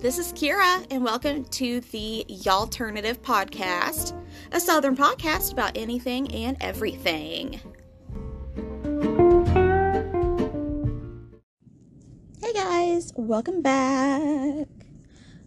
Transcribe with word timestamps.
This 0.00 0.16
is 0.16 0.32
Kira, 0.32 0.86
and 0.90 1.04
welcome 1.04 1.44
to 1.44 1.80
the 1.80 2.24
Y'allternative 2.26 3.18
Podcast, 3.18 4.18
a 4.50 4.58
Southern 4.58 4.96
podcast 4.96 5.52
about 5.52 5.76
anything 5.76 6.34
and 6.34 6.56
everything. 6.58 7.60
Hey 12.40 12.52
guys, 12.54 13.12
welcome 13.14 13.60
back. 13.60 14.68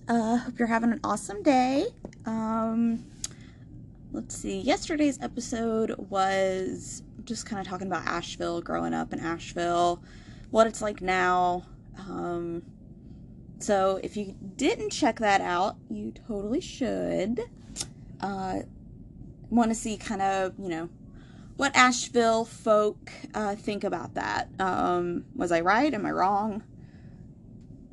Uh, 0.08 0.38
hope 0.38 0.60
you're 0.60 0.68
having 0.68 0.92
an 0.92 1.00
awesome 1.04 1.42
day. 1.42 1.88
Um, 2.28 3.04
let's 4.12 4.38
see. 4.38 4.60
Yesterday's 4.60 5.18
episode 5.24 5.96
was 6.12 7.02
just 7.26 7.48
kind 7.48 7.60
of 7.60 7.66
talking 7.66 7.88
about 7.88 8.06
Asheville, 8.06 8.62
growing 8.62 8.94
up 8.94 9.14
in 9.14 9.20
Asheville, 9.20 10.04
what 10.52 10.68
it's 10.68 10.84
like 10.84 11.02
now. 11.02 11.64
Um, 11.98 12.62
so 13.64 14.00
if 14.04 14.18
you 14.18 14.36
didn't 14.56 14.92
check 14.92 15.20
that 15.20 15.42
out, 15.42 15.78
you 15.90 16.12
totally 16.28 16.62
should. 16.62 17.40
Uh, 18.20 18.60
Want 19.50 19.70
to 19.70 19.76
see 19.76 19.98
kind 19.98 20.22
of, 20.22 20.54
you 20.58 20.68
know, 20.68 20.90
what 21.58 21.76
Asheville 21.76 22.44
folk 22.44 23.12
uh, 23.36 23.54
think 23.54 23.84
about 23.84 24.16
that. 24.16 24.50
Um, 24.60 25.26
was 25.36 25.52
I 25.52 25.62
right? 25.62 25.94
Am 25.94 26.08
I 26.08 26.12
wrong? 26.12 26.64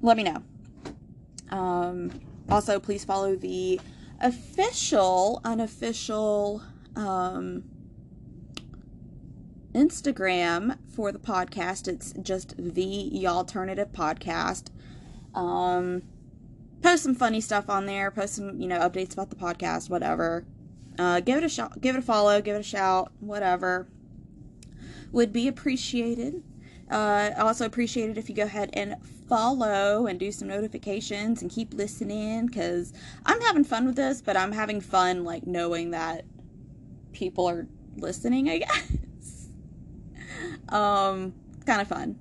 Let 0.00 0.16
me 0.16 0.22
know. 0.22 0.42
Um, 1.50 2.18
also, 2.48 2.80
please 2.80 3.04
follow 3.04 3.36
the 3.36 3.78
official, 4.20 5.42
unofficial 5.44 6.62
um, 6.96 7.64
Instagram 9.74 10.78
for 10.88 11.12
the 11.12 11.18
podcast. 11.18 11.88
It's 11.88 12.14
just 12.22 12.54
the 12.56 13.26
Alternative 13.26 13.88
Podcast. 13.92 14.68
Um, 15.34 16.02
post 16.82 17.02
some 17.02 17.14
funny 17.14 17.40
stuff 17.40 17.68
on 17.68 17.86
there. 17.86 18.10
Post 18.10 18.34
some, 18.34 18.60
you 18.60 18.68
know, 18.68 18.80
updates 18.80 19.12
about 19.12 19.30
the 19.30 19.36
podcast, 19.36 19.90
whatever. 19.90 20.44
Uh, 20.98 21.20
give 21.20 21.38
it 21.38 21.44
a 21.44 21.48
shot. 21.48 21.80
Give 21.80 21.94
it 21.94 22.00
a 22.00 22.02
follow. 22.02 22.40
Give 22.40 22.56
it 22.56 22.60
a 22.60 22.62
shout. 22.62 23.12
Whatever 23.20 23.88
would 25.12 25.32
be 25.32 25.48
appreciated. 25.48 26.42
Uh, 26.90 27.30
also 27.38 27.64
appreciate 27.64 28.10
it 28.10 28.18
if 28.18 28.28
you 28.28 28.34
go 28.34 28.42
ahead 28.42 28.70
and 28.72 28.96
follow 29.28 30.06
and 30.06 30.18
do 30.18 30.32
some 30.32 30.48
notifications 30.48 31.40
and 31.40 31.50
keep 31.50 31.72
listening 31.72 32.46
because 32.46 32.92
I'm 33.24 33.40
having 33.42 33.62
fun 33.62 33.86
with 33.86 33.96
this, 33.96 34.20
but 34.20 34.36
I'm 34.36 34.52
having 34.52 34.80
fun 34.80 35.24
like 35.24 35.46
knowing 35.46 35.92
that 35.92 36.24
people 37.12 37.48
are 37.48 37.68
listening. 37.96 38.48
I 38.48 38.58
guess. 38.66 39.48
um, 40.68 41.32
kind 41.64 41.80
of 41.80 41.88
fun. 41.88 42.18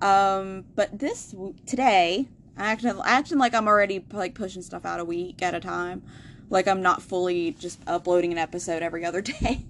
Um, 0.00 0.64
but 0.74 0.98
this 0.98 1.34
today 1.66 2.28
acting 2.60 2.92
acting 3.04 3.38
like 3.38 3.54
I'm 3.54 3.66
already 3.66 4.04
like 4.12 4.34
pushing 4.34 4.62
stuff 4.62 4.84
out 4.84 5.00
a 5.00 5.04
week 5.04 5.42
at 5.42 5.54
a 5.54 5.60
time. 5.60 6.02
Like 6.48 6.68
I'm 6.68 6.82
not 6.82 7.02
fully 7.02 7.52
just 7.52 7.80
uploading 7.86 8.32
an 8.32 8.38
episode 8.38 8.82
every 8.82 9.04
other 9.04 9.20
day. 9.22 9.64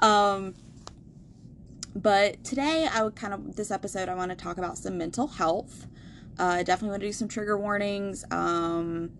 um 0.00 0.54
but 1.94 2.42
today 2.44 2.88
I 2.90 3.02
would 3.02 3.16
kind 3.16 3.34
of 3.34 3.56
this 3.56 3.70
episode 3.70 4.08
I 4.08 4.14
want 4.14 4.30
to 4.30 4.36
talk 4.36 4.58
about 4.58 4.78
some 4.78 4.96
mental 4.96 5.26
health. 5.26 5.86
Uh, 6.38 6.62
definitely 6.62 6.90
want 6.90 7.02
to 7.02 7.08
do 7.08 7.12
some 7.12 7.28
trigger 7.28 7.58
warnings. 7.58 8.24
Um 8.30 9.10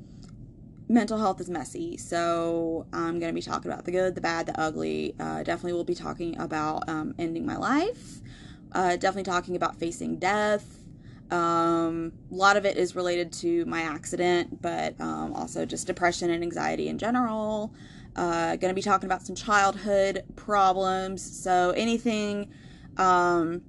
mental 0.89 1.19
health 1.19 1.41
is 1.41 1.49
messy, 1.49 1.97
so 1.97 2.87
I'm 2.93 3.21
going 3.21 3.33
to 3.33 3.35
be 3.35 3.43
talking 3.43 3.71
about 3.71 3.85
the 3.85 3.93
good, 3.93 4.17
the 4.17 4.21
bad, 4.21 4.47
the 4.47 4.61
ugly. 4.61 5.15
Uh, 5.21 5.45
definitely 5.45 5.75
will 5.75 5.85
be 5.85 5.95
talking 5.95 6.37
about 6.37 6.89
um, 6.89 7.15
ending 7.17 7.47
my 7.47 7.57
life. 7.57 8.19
Uh, 8.73 8.97
definitely 8.97 9.23
talking 9.23 9.55
about 9.55 9.77
facing 9.77 10.17
death 10.17 10.80
um, 11.31 12.13
a 12.31 12.35
lot 12.35 12.57
of 12.57 12.65
it 12.65 12.77
is 12.77 12.97
related 12.97 13.33
to 13.35 13.65
my 13.67 13.83
accident, 13.83 14.61
but 14.61 15.01
um, 15.01 15.33
also 15.33 15.65
just 15.65 15.87
depression 15.87 16.31
and 16.31 16.43
anxiety 16.43 16.89
in 16.89 16.99
general. 16.99 17.73
Uh, 18.17 18.57
going 18.57 18.71
to 18.71 18.75
be 18.75 18.83
talking 18.83 19.07
about 19.07 19.23
some 19.23 19.37
childhood 19.37 20.25
problems. 20.35 21.23
So 21.43 21.71
anything, 21.71 22.53
um, 22.97 23.63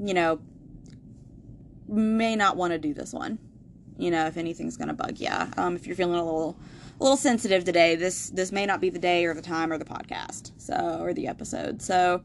you 0.00 0.14
know, 0.14 0.40
may 1.86 2.34
not 2.34 2.56
want 2.56 2.72
to 2.72 2.78
do 2.78 2.92
this 2.92 3.12
one. 3.12 3.38
You 3.96 4.10
know, 4.10 4.26
if 4.26 4.36
anything's 4.36 4.76
going 4.76 4.88
to 4.88 4.94
bug 4.94 5.18
you. 5.18 5.30
Um, 5.56 5.76
if 5.76 5.86
you're 5.86 5.96
feeling 5.96 6.18
a 6.18 6.24
little, 6.24 6.56
a 7.00 7.02
little 7.02 7.16
sensitive 7.16 7.64
today, 7.64 7.94
this 7.94 8.30
this 8.30 8.52
may 8.52 8.66
not 8.66 8.80
be 8.80 8.90
the 8.90 8.98
day 8.98 9.24
or 9.24 9.34
the 9.34 9.42
time 9.42 9.72
or 9.72 9.78
the 9.78 9.84
podcast. 9.84 10.52
So 10.56 10.98
or 11.00 11.14
the 11.14 11.28
episode. 11.28 11.80
So 11.80 12.22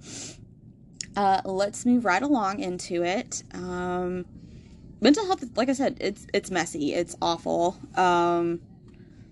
uh, 1.15 1.41
let's 1.45 1.85
move 1.85 2.05
right 2.05 2.21
along 2.21 2.59
into 2.59 3.03
it. 3.03 3.43
Um, 3.53 4.25
mental 5.01 5.25
health, 5.25 5.43
like 5.55 5.69
I 5.69 5.73
said, 5.73 5.97
it's 5.99 6.25
it's 6.33 6.49
messy. 6.49 6.93
It's 6.93 7.15
awful. 7.21 7.77
Um, 7.95 8.61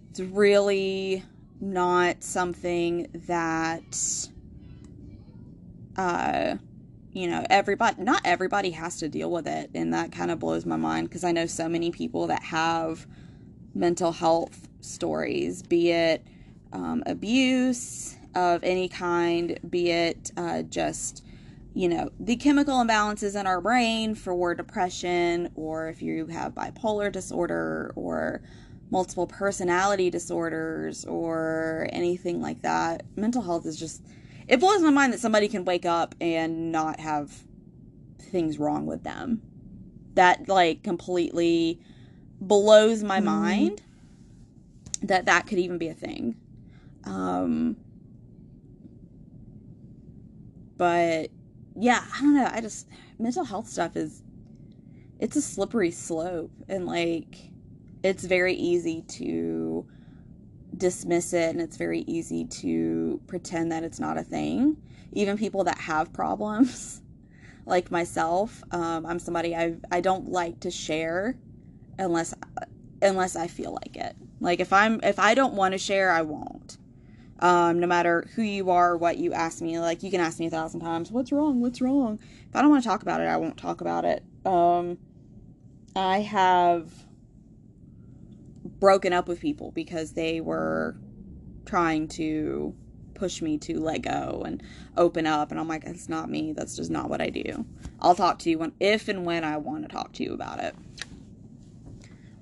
it's 0.09 0.19
really 0.19 1.23
not 1.59 2.23
something 2.23 3.07
that, 3.27 4.29
uh, 5.97 6.55
you 7.13 7.27
know, 7.27 7.45
everybody. 7.49 8.03
Not 8.03 8.21
everybody 8.25 8.71
has 8.71 8.97
to 8.97 9.09
deal 9.09 9.31
with 9.31 9.47
it, 9.47 9.71
and 9.73 9.93
that 9.93 10.11
kind 10.11 10.31
of 10.31 10.39
blows 10.39 10.65
my 10.65 10.77
mind 10.77 11.09
because 11.09 11.23
I 11.23 11.31
know 11.31 11.45
so 11.45 11.67
many 11.67 11.91
people 11.91 12.27
that 12.27 12.43
have 12.43 13.07
mental 13.73 14.11
health 14.11 14.67
stories, 14.81 15.63
be 15.63 15.91
it 15.91 16.25
um, 16.73 17.03
abuse 17.05 18.15
of 18.35 18.63
any 18.63 18.87
kind, 18.87 19.59
be 19.69 19.91
it 19.91 20.31
uh, 20.37 20.61
just 20.63 21.23
you 21.73 21.87
know, 21.87 22.09
the 22.19 22.35
chemical 22.35 22.75
imbalances 22.75 23.39
in 23.39 23.47
our 23.47 23.61
brain 23.61 24.13
for 24.15 24.53
depression, 24.53 25.51
or 25.55 25.87
if 25.87 26.01
you 26.01 26.27
have 26.27 26.53
bipolar 26.53 27.11
disorder, 27.11 27.93
or 27.95 28.41
multiple 28.89 29.27
personality 29.27 30.09
disorders, 30.09 31.05
or 31.05 31.87
anything 31.91 32.41
like 32.41 32.61
that. 32.61 33.03
Mental 33.15 33.41
health 33.41 33.65
is 33.65 33.79
just, 33.79 34.03
it 34.47 34.59
blows 34.59 34.81
my 34.81 34.89
mind 34.89 35.13
that 35.13 35.19
somebody 35.19 35.47
can 35.47 35.63
wake 35.63 35.85
up 35.85 36.13
and 36.19 36.71
not 36.71 36.99
have 36.99 37.31
things 38.19 38.59
wrong 38.59 38.85
with 38.85 39.03
them. 39.03 39.41
That, 40.15 40.49
like, 40.49 40.83
completely 40.83 41.79
blows 42.41 43.01
my 43.01 43.17
mm-hmm. 43.17 43.25
mind 43.25 43.81
that 45.03 45.25
that 45.25 45.47
could 45.47 45.57
even 45.57 45.77
be 45.77 45.87
a 45.87 45.93
thing. 45.93 46.35
Um, 47.05 47.77
but 50.77 51.31
yeah, 51.75 52.03
I 52.13 52.21
don't 52.21 52.35
know. 52.35 52.49
I 52.51 52.61
just 52.61 52.87
mental 53.19 53.43
health 53.43 53.67
stuff 53.67 53.95
is 53.95 54.21
it's 55.19 55.35
a 55.35 55.41
slippery 55.41 55.91
slope 55.91 56.51
and 56.67 56.85
like 56.85 57.35
it's 58.03 58.23
very 58.23 58.55
easy 58.55 59.03
to 59.03 59.85
dismiss 60.75 61.33
it 61.33 61.49
and 61.51 61.61
it's 61.61 61.77
very 61.77 62.01
easy 62.01 62.45
to 62.45 63.21
pretend 63.27 63.71
that 63.71 63.83
it's 63.83 63.99
not 63.99 64.17
a 64.17 64.23
thing. 64.23 64.77
Even 65.13 65.37
people 65.37 65.63
that 65.65 65.77
have 65.77 66.11
problems 66.13 67.01
like 67.65 67.91
myself, 67.91 68.63
um, 68.71 69.05
I'm 69.05 69.19
somebody 69.19 69.55
I 69.55 69.75
I 69.91 70.01
don't 70.01 70.29
like 70.29 70.61
to 70.61 70.71
share 70.71 71.37
unless 71.99 72.33
unless 73.01 73.35
I 73.35 73.47
feel 73.47 73.73
like 73.73 73.95
it. 73.95 74.15
Like 74.39 74.59
if 74.59 74.73
I'm 74.73 74.99
if 75.03 75.19
I 75.19 75.35
don't 75.35 75.53
want 75.53 75.73
to 75.73 75.77
share, 75.77 76.11
I 76.11 76.23
won't 76.23 76.60
um, 77.41 77.79
no 77.79 77.87
matter 77.87 78.27
who 78.35 78.43
you 78.43 78.69
are, 78.69 78.95
what 78.95 79.17
you 79.17 79.33
ask 79.33 79.61
me. 79.61 79.79
Like, 79.79 80.03
you 80.03 80.11
can 80.11 80.21
ask 80.21 80.39
me 80.39 80.47
a 80.47 80.49
thousand 80.49 80.81
times, 80.81 81.11
what's 81.11 81.31
wrong? 81.31 81.59
What's 81.59 81.81
wrong? 81.81 82.19
If 82.47 82.55
I 82.55 82.61
don't 82.61 82.69
want 82.69 82.83
to 82.83 82.89
talk 82.89 83.01
about 83.01 83.21
it, 83.21 83.25
I 83.25 83.37
won't 83.37 83.57
talk 83.57 83.81
about 83.81 84.05
it. 84.05 84.23
Um, 84.45 84.97
I 85.95 86.21
have 86.21 86.91
broken 88.79 89.11
up 89.11 89.27
with 89.27 89.39
people 89.39 89.71
because 89.71 90.13
they 90.13 90.39
were 90.39 90.95
trying 91.65 92.07
to 92.07 92.75
push 93.15 93.41
me 93.41 93.57
to 93.57 93.79
let 93.79 94.01
go 94.01 94.43
and 94.45 94.63
open 94.97 95.27
up 95.27 95.51
and 95.51 95.59
I'm 95.59 95.67
like 95.67 95.83
it's 95.83 96.09
not 96.09 96.27
me 96.27 96.53
that's 96.53 96.75
just 96.75 96.89
not 96.89 97.09
what 97.09 97.21
I 97.21 97.29
do. 97.29 97.65
I'll 97.99 98.15
talk 98.15 98.39
to 98.39 98.49
you 98.49 98.57
when 98.57 98.73
if 98.79 99.07
and 99.07 99.25
when 99.25 99.43
I 99.43 99.57
want 99.57 99.83
to 99.83 99.89
talk 99.89 100.13
to 100.13 100.23
you 100.23 100.33
about 100.33 100.59
it 100.59 100.75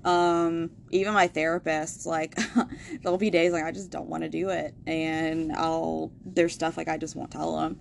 um 0.04 0.70
even 0.90 1.12
my 1.12 1.26
therapist 1.28 2.06
like 2.06 2.34
there'll 3.02 3.18
be 3.18 3.28
days 3.28 3.52
like 3.52 3.64
i 3.64 3.70
just 3.70 3.90
don't 3.90 4.08
want 4.08 4.22
to 4.22 4.28
do 4.28 4.48
it. 4.48 4.74
And 4.86 5.52
i'll 5.52 6.10
there's 6.24 6.54
stuff 6.54 6.76
like 6.76 6.88
i 6.88 6.96
just 6.96 7.14
won't 7.16 7.30
tell 7.30 7.58
them 7.58 7.78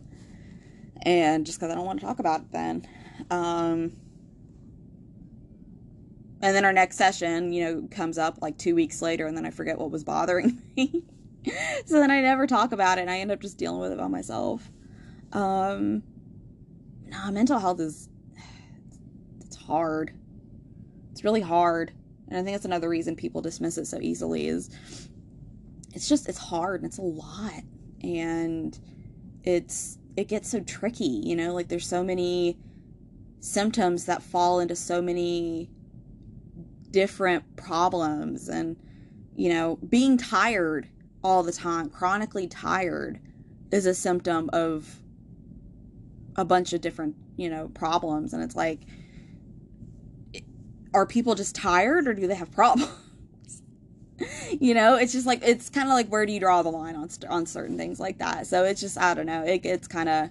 and 1.03 1.45
just 1.45 1.59
because 1.59 1.71
i 1.71 1.75
don't 1.75 1.85
want 1.85 1.99
to 1.99 2.05
talk 2.05 2.19
about 2.19 2.41
it 2.41 2.51
then. 2.51 2.87
Um 3.29 3.93
and 6.41 6.55
then 6.55 6.65
our 6.65 6.73
next 6.73 6.97
session 6.97 7.53
you 7.53 7.63
know 7.63 7.87
comes 7.89 8.17
up 8.17 8.41
like 8.41 8.57
two 8.57 8.75
weeks 8.75 9.01
later 9.01 9.25
and 9.25 9.35
then 9.35 9.45
i 9.45 9.51
forget 9.51 9.77
what 9.77 9.91
was 9.91 10.03
bothering 10.03 10.61
me. 10.77 11.03
So 11.85 11.99
then 11.99 12.11
i 12.11 12.19
never 12.19 12.47
talk 12.47 12.73
about 12.73 12.97
it 12.97 13.01
and 13.01 13.09
i 13.09 13.19
end 13.19 13.31
up 13.31 13.39
just 13.39 13.57
dealing 13.57 13.79
with 13.79 13.93
it 13.93 13.97
by 13.97 14.07
myself. 14.07 14.69
Um 15.31 16.03
nah 17.07 17.31
mental 17.31 17.59
health 17.59 17.79
is 17.79 18.09
it's 19.39 19.55
hard. 19.55 20.11
It's 21.13 21.23
really 21.23 21.41
hard 21.41 21.93
and 22.29 22.37
I 22.37 22.43
think 22.43 22.55
that's 22.55 22.65
another 22.65 22.89
reason 22.89 23.15
people 23.15 23.41
dismiss 23.41 23.77
it 23.77 23.87
so 23.87 23.99
easily 23.99 24.47
is 24.47 24.69
it's 25.93 26.07
just 26.07 26.29
it's 26.29 26.37
hard 26.37 26.81
and 26.81 26.89
it's 26.89 26.99
a 26.99 27.01
lot. 27.01 27.63
And 28.03 28.77
it's 29.43 29.97
it 30.15 30.27
gets 30.27 30.49
so 30.49 30.59
tricky, 30.61 31.05
you 31.05 31.35
know, 31.35 31.53
like 31.53 31.69
there's 31.69 31.87
so 31.87 32.03
many 32.03 32.57
symptoms 33.39 34.05
that 34.05 34.21
fall 34.21 34.59
into 34.59 34.75
so 34.75 35.01
many 35.01 35.69
different 36.91 37.55
problems. 37.55 38.47
And 38.47 38.77
you 39.35 39.49
know 39.49 39.77
being 39.77 40.17
tired 40.17 40.87
all 41.23 41.43
the 41.43 41.51
time 41.51 41.89
chronically 41.89 42.47
tired 42.47 43.19
is 43.71 43.85
a 43.85 43.93
symptom 43.93 44.49
of 44.53 44.99
a 46.35 46.43
bunch 46.45 46.73
of 46.73 46.81
different 46.81 47.15
you 47.37 47.49
know 47.49 47.69
problems. 47.69 48.33
And 48.33 48.43
it's 48.43 48.55
like 48.55 48.81
are 50.93 51.05
people 51.05 51.35
just 51.35 51.55
tired 51.55 52.07
or 52.07 52.13
do 52.13 52.27
they 52.27 52.35
have 52.35 52.51
problems? 52.51 52.91
You 54.51 54.73
know 54.73 54.97
it's 54.97 55.13
just 55.13 55.25
like 55.25 55.41
it's 55.43 55.69
kind 55.69 55.87
of 55.87 55.93
like 55.93 56.09
where 56.09 56.25
do 56.25 56.33
you 56.33 56.41
draw 56.41 56.61
the 56.61 56.69
line 56.69 56.97
on 56.97 57.09
on 57.29 57.45
certain 57.45 57.77
things 57.77 58.01
like 58.01 58.17
that? 58.17 58.47
So 58.47 58.65
it's 58.65 58.81
just 58.81 58.97
i 58.97 59.13
don't 59.13 59.25
know 59.25 59.43
it, 59.45 59.61
it's 59.63 59.87
kind 59.87 60.09
of 60.09 60.29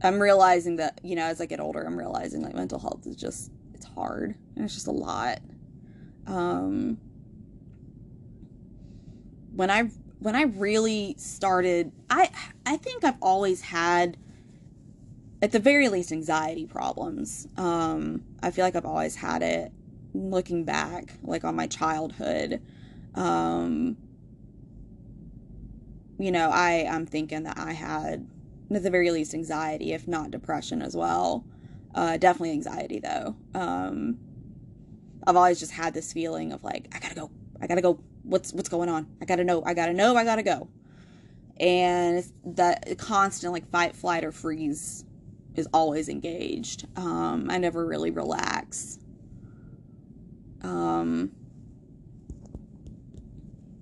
i'm 0.00 0.20
realizing 0.22 0.76
that 0.76 1.00
you 1.02 1.16
know 1.16 1.24
as 1.24 1.40
i 1.40 1.46
get 1.46 1.58
older 1.58 1.82
i'm 1.82 1.98
realizing 1.98 2.40
like 2.40 2.54
mental 2.54 2.78
health 2.78 3.04
is 3.04 3.16
just 3.16 3.50
it's 3.74 3.84
hard 3.86 4.36
and 4.54 4.64
it's 4.64 4.74
just 4.74 4.86
a 4.86 4.92
lot. 4.92 5.40
Um 6.28 6.98
when 9.56 9.68
i 9.68 9.90
when 10.20 10.36
i 10.36 10.42
really 10.42 11.16
started 11.18 11.90
i 12.08 12.30
i 12.64 12.76
think 12.76 13.02
i've 13.02 13.20
always 13.20 13.60
had 13.60 14.16
at 15.42 15.50
the 15.50 15.58
very 15.58 15.88
least 15.88 16.12
anxiety 16.12 16.64
problems. 16.64 17.48
Um 17.56 18.22
i 18.42 18.50
feel 18.50 18.64
like 18.64 18.76
i've 18.76 18.84
always 18.84 19.16
had 19.16 19.42
it 19.42 19.72
looking 20.14 20.64
back 20.64 21.14
like 21.22 21.44
on 21.44 21.56
my 21.56 21.66
childhood. 21.66 22.60
Um 23.14 23.96
you 26.18 26.30
know 26.30 26.50
i 26.50 26.86
i'm 26.90 27.06
thinking 27.06 27.42
that 27.44 27.58
i 27.58 27.72
had 27.72 28.26
at 28.72 28.82
the 28.82 28.90
very 28.90 29.10
least 29.10 29.34
anxiety 29.34 29.92
if 29.92 30.06
not 30.06 30.30
depression 30.30 30.82
as 30.82 30.96
well. 30.96 31.44
Uh 31.94 32.16
definitely 32.16 32.52
anxiety 32.52 33.00
though. 33.00 33.36
Um 33.54 34.18
i've 35.26 35.36
always 35.36 35.60
just 35.60 35.72
had 35.72 35.94
this 35.94 36.12
feeling 36.12 36.52
of 36.52 36.62
like 36.64 36.88
i 36.94 36.98
gotta 36.98 37.14
go. 37.14 37.30
I 37.60 37.66
gotta 37.66 37.80
go. 37.80 38.00
What's 38.24 38.52
what's 38.52 38.68
going 38.68 38.88
on? 38.88 39.06
I 39.20 39.24
gotta 39.24 39.44
know. 39.44 39.62
I 39.64 39.74
gotta 39.74 39.92
know. 39.92 40.16
I 40.16 40.24
gotta 40.24 40.42
go. 40.42 40.68
And 41.58 42.24
that 42.44 42.98
constant 42.98 43.52
like 43.52 43.70
fight 43.70 43.94
flight 43.94 44.24
or 44.24 44.32
freeze 44.32 45.04
is 45.56 45.68
always 45.72 46.08
engaged 46.08 46.86
um 46.96 47.48
i 47.50 47.58
never 47.58 47.84
really 47.86 48.10
relax 48.10 48.98
um, 50.62 51.32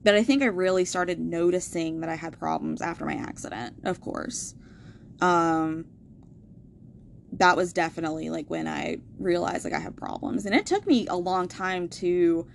but 0.03 0.15
I 0.15 0.23
think 0.23 0.43
I 0.43 0.47
really 0.47 0.85
started 0.85 1.21
noticing 1.21 2.01
that 2.01 2.09
I 2.09 2.15
had 2.15 2.39
problems 2.39 2.81
after 2.81 3.05
my 3.05 3.15
accident, 3.15 3.77
of 3.85 4.01
course. 4.01 4.55
Um, 5.21 5.87
that 7.33 7.57
was 7.57 7.73
definitely 7.73 8.31
like 8.31 8.49
when 8.49 8.67
I 8.67 8.99
realized 9.19 9.65
like 9.65 9.75
I 9.75 9.79
had 9.79 9.97
problems. 9.97 10.47
And 10.47 10.55
it 10.55 10.67
took 10.67 10.87
me 10.87 11.07
a 11.07 11.17
long 11.17 11.49
time 11.49 11.89
to 11.89 12.47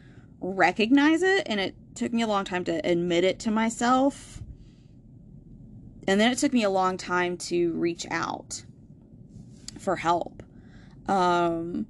recognize 0.42 1.22
it 1.22 1.44
and 1.46 1.60
it 1.60 1.76
took 1.94 2.12
me 2.12 2.24
a 2.24 2.28
long 2.28 2.46
time 2.46 2.64
to 2.66 2.86
admit 2.86 3.24
it 3.24 3.40
to 3.42 3.52
myself. 3.52 4.42
And 6.08 6.20
then 6.20 6.32
it 6.32 6.40
took 6.40 6.52
me 6.52 6.64
a 6.64 6.70
long 6.70 6.98
time 6.98 7.38
to 7.38 7.74
reach 7.74 8.06
out 8.12 8.64
for 9.86 9.96
help. 9.96 10.44
Um, 11.08 11.86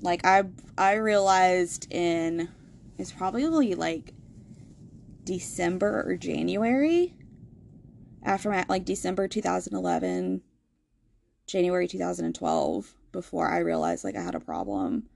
like 0.00 0.24
I 0.24 0.44
I 0.78 0.94
realized 0.94 1.92
in 1.92 2.48
it's 2.96 3.12
probably 3.12 3.74
like 3.74 4.14
December 5.24 6.04
or 6.06 6.16
January 6.16 7.14
after 8.22 8.48
my 8.48 8.64
like 8.68 8.84
December 8.84 9.28
2011 9.28 10.42
January 11.46 11.88
2012 11.88 12.94
before 13.10 13.50
I 13.50 13.58
realized 13.58 14.04
like 14.04 14.16
I 14.16 14.22
had 14.22 14.36
a 14.36 14.40
problem 14.40 15.08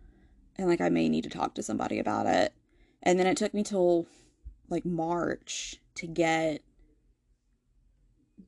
and 0.56 0.68
like 0.68 0.80
I 0.80 0.88
may 0.88 1.08
need 1.08 1.24
to 1.24 1.30
talk 1.30 1.54
to 1.54 1.62
somebody 1.62 1.98
about 1.98 2.26
it. 2.26 2.52
And 3.02 3.18
then 3.18 3.26
it 3.26 3.36
took 3.36 3.54
me 3.54 3.62
till 3.62 4.06
like 4.68 4.84
March 4.84 5.76
to 5.94 6.06
get 6.06 6.62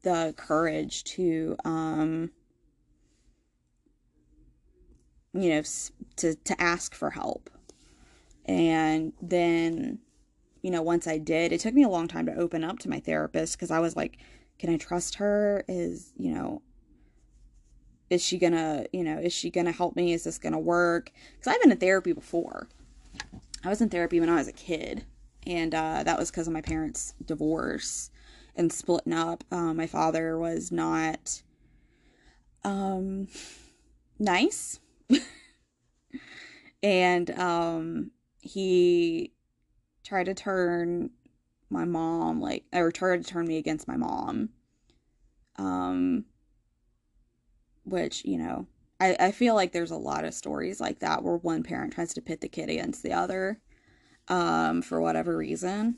the 0.04 0.34
courage 0.36 1.02
to 1.04 1.56
um 1.64 2.30
you 5.32 5.50
know 5.50 5.62
to 6.16 6.34
to 6.36 6.62
ask 6.62 6.94
for 6.94 7.10
help. 7.10 7.50
And 8.46 9.12
then 9.20 9.98
you 10.62 10.70
know 10.70 10.82
once 10.82 11.06
i 11.06 11.18
did 11.18 11.52
it 11.52 11.60
took 11.60 11.74
me 11.74 11.82
a 11.82 11.88
long 11.88 12.08
time 12.08 12.26
to 12.26 12.34
open 12.34 12.64
up 12.64 12.78
to 12.78 12.88
my 12.88 12.98
therapist 13.00 13.56
because 13.56 13.70
i 13.70 13.78
was 13.80 13.96
like 13.96 14.18
can 14.58 14.70
i 14.70 14.76
trust 14.76 15.16
her? 15.16 15.64
Is 15.68 16.12
you 16.16 16.32
know 16.32 16.62
is 18.08 18.22
she 18.22 18.38
gonna 18.38 18.86
you 18.92 19.02
know 19.02 19.18
is 19.18 19.32
she 19.32 19.50
gonna 19.50 19.72
help 19.72 19.96
me? 19.96 20.12
Is 20.12 20.24
this 20.24 20.38
gonna 20.38 20.58
work? 20.58 21.10
Because 21.32 21.52
i've 21.52 21.62
been 21.62 21.72
in 21.72 21.78
therapy 21.78 22.12
before. 22.12 22.68
I 23.64 23.68
was 23.68 23.80
in 23.80 23.88
therapy 23.88 24.20
when 24.20 24.28
i 24.28 24.36
was 24.36 24.48
a 24.48 24.52
kid 24.52 25.04
and 25.46 25.74
uh, 25.74 26.02
that 26.04 26.18
was 26.18 26.30
because 26.30 26.46
of 26.46 26.52
my 26.52 26.60
parents 26.60 27.14
divorce 27.24 28.10
and 28.56 28.72
splitting 28.72 29.12
up. 29.12 29.44
Uh, 29.50 29.74
my 29.74 29.86
father 29.86 30.38
was 30.38 30.70
not 30.72 31.42
um 32.64 33.28
nice. 34.18 34.80
And 36.82 37.30
um 37.38 38.10
he 38.42 39.32
tried 40.04 40.24
to 40.24 40.34
turn 40.34 41.10
my 41.70 41.86
mom 41.86 42.42
like 42.42 42.64
or 42.74 42.92
tried 42.92 43.24
to 43.24 43.28
turn 43.28 43.46
me 43.46 43.56
against 43.56 43.88
my 43.88 43.96
mom. 43.96 44.50
Um 45.56 46.26
which 47.84 48.22
you 48.26 48.36
know 48.36 48.66
I, 49.00 49.16
I 49.18 49.32
feel 49.32 49.54
like 49.54 49.72
there's 49.72 49.90
a 49.90 49.96
lot 49.96 50.26
of 50.26 50.34
stories 50.34 50.78
like 50.78 50.98
that 50.98 51.22
where 51.22 51.36
one 51.36 51.62
parent 51.62 51.94
tries 51.94 52.12
to 52.14 52.20
pit 52.20 52.42
the 52.42 52.48
kid 52.48 52.68
against 52.68 53.02
the 53.02 53.14
other 53.14 53.60
um 54.28 54.82
for 54.82 55.00
whatever 55.00 55.38
reason. 55.38 55.96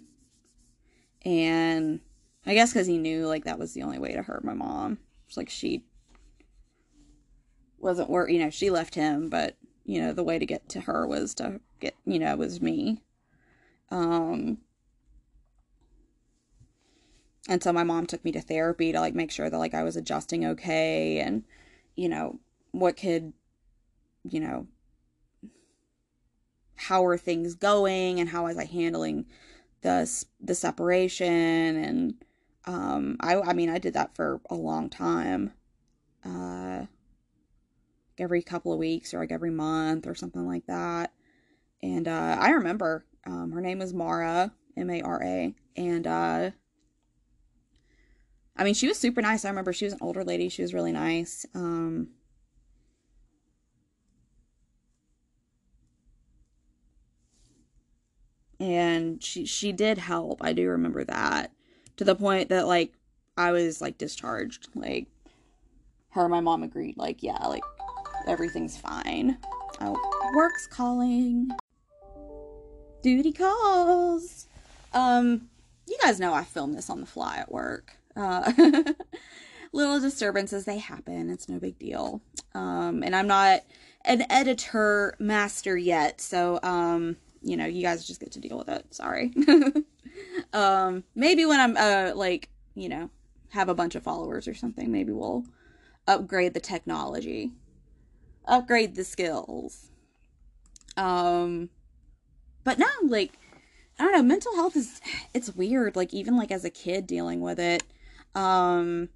And 1.24 2.00
i 2.46 2.54
guess 2.54 2.72
because 2.72 2.86
he 2.86 2.98
knew 2.98 3.26
like 3.26 3.44
that 3.44 3.58
was 3.58 3.74
the 3.74 3.82
only 3.82 3.98
way 3.98 4.12
to 4.12 4.22
hurt 4.22 4.44
my 4.44 4.54
mom 4.54 4.98
it's 5.26 5.36
like 5.36 5.50
she 5.50 5.84
wasn't 7.78 8.08
work 8.08 8.30
you 8.30 8.38
know 8.38 8.50
she 8.50 8.70
left 8.70 8.94
him 8.94 9.28
but 9.28 9.56
you 9.86 10.00
know, 10.00 10.12
the 10.12 10.24
way 10.24 10.38
to 10.38 10.46
get 10.46 10.68
to 10.70 10.80
her 10.80 11.06
was 11.06 11.34
to 11.36 11.60
get, 11.80 11.94
you 12.04 12.18
know, 12.18 12.36
was 12.36 12.60
me. 12.60 13.02
Um, 13.90 14.58
and 17.48 17.62
so 17.62 17.72
my 17.72 17.84
mom 17.84 18.06
took 18.06 18.24
me 18.24 18.32
to 18.32 18.40
therapy 18.40 18.90
to 18.90 19.00
like 19.00 19.14
make 19.14 19.30
sure 19.30 19.48
that 19.48 19.58
like 19.58 19.74
I 19.74 19.84
was 19.84 19.96
adjusting 19.96 20.44
okay 20.44 21.20
and, 21.20 21.44
you 21.94 22.08
know, 22.08 22.40
what 22.72 22.96
could, 22.96 23.32
you 24.28 24.40
know, 24.40 24.66
how 26.74 27.04
are 27.06 27.16
things 27.16 27.54
going 27.54 28.18
and 28.18 28.28
how 28.28 28.44
was 28.44 28.58
I 28.58 28.64
handling 28.64 29.24
the 29.82 30.24
the 30.40 30.54
separation 30.54 31.76
and 31.76 32.14
um 32.66 33.16
I 33.20 33.36
I 33.40 33.52
mean 33.52 33.68
I 33.70 33.78
did 33.78 33.94
that 33.94 34.14
for 34.16 34.40
a 34.50 34.54
long 34.54 34.90
time. 34.90 35.52
Uh 36.24 36.86
every 38.18 38.42
couple 38.42 38.72
of 38.72 38.78
weeks 38.78 39.12
or 39.12 39.18
like 39.18 39.32
every 39.32 39.50
month 39.50 40.06
or 40.06 40.14
something 40.14 40.46
like 40.46 40.66
that. 40.66 41.12
And 41.82 42.08
uh, 42.08 42.36
I 42.40 42.50
remember 42.50 43.06
um, 43.26 43.52
her 43.52 43.62
name 43.62 43.78
was 43.80 43.94
Mara, 43.94 44.52
M 44.76 44.90
A 44.90 45.02
R 45.02 45.22
A, 45.24 45.54
and 45.76 46.06
uh, 46.06 46.50
I 48.56 48.64
mean 48.64 48.74
she 48.74 48.88
was 48.88 48.98
super 48.98 49.22
nice. 49.22 49.44
I 49.44 49.48
remember 49.48 49.72
she 49.72 49.84
was 49.86 49.94
an 49.94 50.00
older 50.02 50.24
lady. 50.24 50.48
She 50.48 50.62
was 50.62 50.74
really 50.74 50.92
nice. 50.92 51.46
Um, 51.54 52.08
and 58.60 59.22
she 59.22 59.44
she 59.46 59.72
did 59.72 59.98
help. 59.98 60.42
I 60.42 60.52
do 60.52 60.68
remember 60.68 61.04
that 61.04 61.52
to 61.96 62.04
the 62.04 62.14
point 62.14 62.48
that 62.48 62.66
like 62.66 62.92
I 63.36 63.52
was 63.52 63.80
like 63.80 63.98
discharged. 63.98 64.68
Like 64.74 65.06
her 66.10 66.22
and 66.22 66.30
my 66.30 66.40
mom 66.40 66.62
agreed. 66.62 66.96
Like 66.96 67.22
yeah, 67.22 67.46
like 67.46 67.62
everything's 68.26 68.76
fine. 68.76 69.38
Oh, 69.80 69.96
work's 70.34 70.66
calling. 70.66 71.50
Duty 73.02 73.32
calls. 73.32 74.46
Um, 74.92 75.48
you 75.86 75.96
guys 76.02 76.18
know 76.18 76.34
I 76.34 76.44
filmed 76.44 76.76
this 76.76 76.90
on 76.90 77.00
the 77.00 77.06
fly 77.06 77.36
at 77.36 77.52
work. 77.52 77.96
Uh, 78.16 78.52
little 79.72 80.00
disturbances, 80.00 80.64
they 80.64 80.78
happen. 80.78 81.30
It's 81.30 81.48
no 81.48 81.58
big 81.58 81.78
deal. 81.78 82.22
Um, 82.54 83.02
and 83.02 83.14
I'm 83.14 83.26
not 83.26 83.60
an 84.04 84.24
editor 84.30 85.14
master 85.18 85.76
yet, 85.76 86.20
so, 86.20 86.58
um, 86.62 87.16
you 87.46 87.56
know, 87.56 87.66
you 87.66 87.82
guys 87.82 88.06
just 88.06 88.20
get 88.20 88.32
to 88.32 88.40
deal 88.40 88.58
with 88.58 88.68
it. 88.68 88.92
Sorry. 88.94 89.32
um, 90.52 91.04
maybe 91.14 91.46
when 91.46 91.60
I'm, 91.60 91.76
uh, 91.76 92.12
like, 92.14 92.48
you 92.74 92.88
know, 92.88 93.10
have 93.50 93.68
a 93.68 93.74
bunch 93.74 93.94
of 93.94 94.02
followers 94.02 94.48
or 94.48 94.54
something, 94.54 94.90
maybe 94.90 95.12
we'll 95.12 95.44
upgrade 96.08 96.54
the 96.54 96.60
technology 96.60 97.52
upgrade 98.46 98.94
the 98.94 99.04
skills. 99.04 99.90
Um, 100.96 101.68
but 102.64 102.78
no, 102.78 102.86
like, 103.02 103.38
I 103.98 104.04
don't 104.04 104.12
know, 104.12 104.22
mental 104.22 104.54
health 104.54 104.76
is, 104.76 105.00
it's 105.34 105.54
weird, 105.54 105.96
like, 105.96 106.14
even 106.14 106.36
like 106.36 106.50
as 106.50 106.64
a 106.64 106.70
kid 106.70 107.06
dealing 107.06 107.40
with 107.40 107.58
it. 107.58 107.82
Um, 108.34 109.08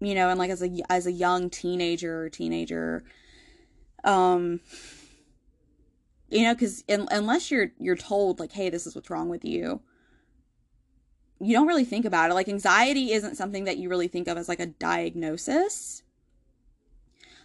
you 0.00 0.14
know, 0.14 0.28
and 0.28 0.38
like 0.38 0.50
as 0.50 0.62
a, 0.62 0.70
as 0.90 1.06
a 1.06 1.12
young 1.12 1.50
teenager 1.50 2.24
or 2.24 2.30
teenager, 2.30 3.04
Um, 4.04 4.60
you 6.32 6.44
know, 6.44 6.54
because 6.54 6.82
unless 6.88 7.50
you're 7.50 7.72
you're 7.78 7.96
told 7.96 8.40
like, 8.40 8.52
hey, 8.52 8.70
this 8.70 8.86
is 8.86 8.94
what's 8.94 9.10
wrong 9.10 9.28
with 9.28 9.44
you, 9.44 9.80
you 11.40 11.54
don't 11.54 11.66
really 11.66 11.84
think 11.84 12.04
about 12.04 12.30
it. 12.30 12.34
Like 12.34 12.48
anxiety 12.48 13.12
isn't 13.12 13.36
something 13.36 13.64
that 13.64 13.76
you 13.76 13.88
really 13.88 14.08
think 14.08 14.28
of 14.28 14.38
as 14.38 14.48
like 14.48 14.60
a 14.60 14.66
diagnosis. 14.66 16.02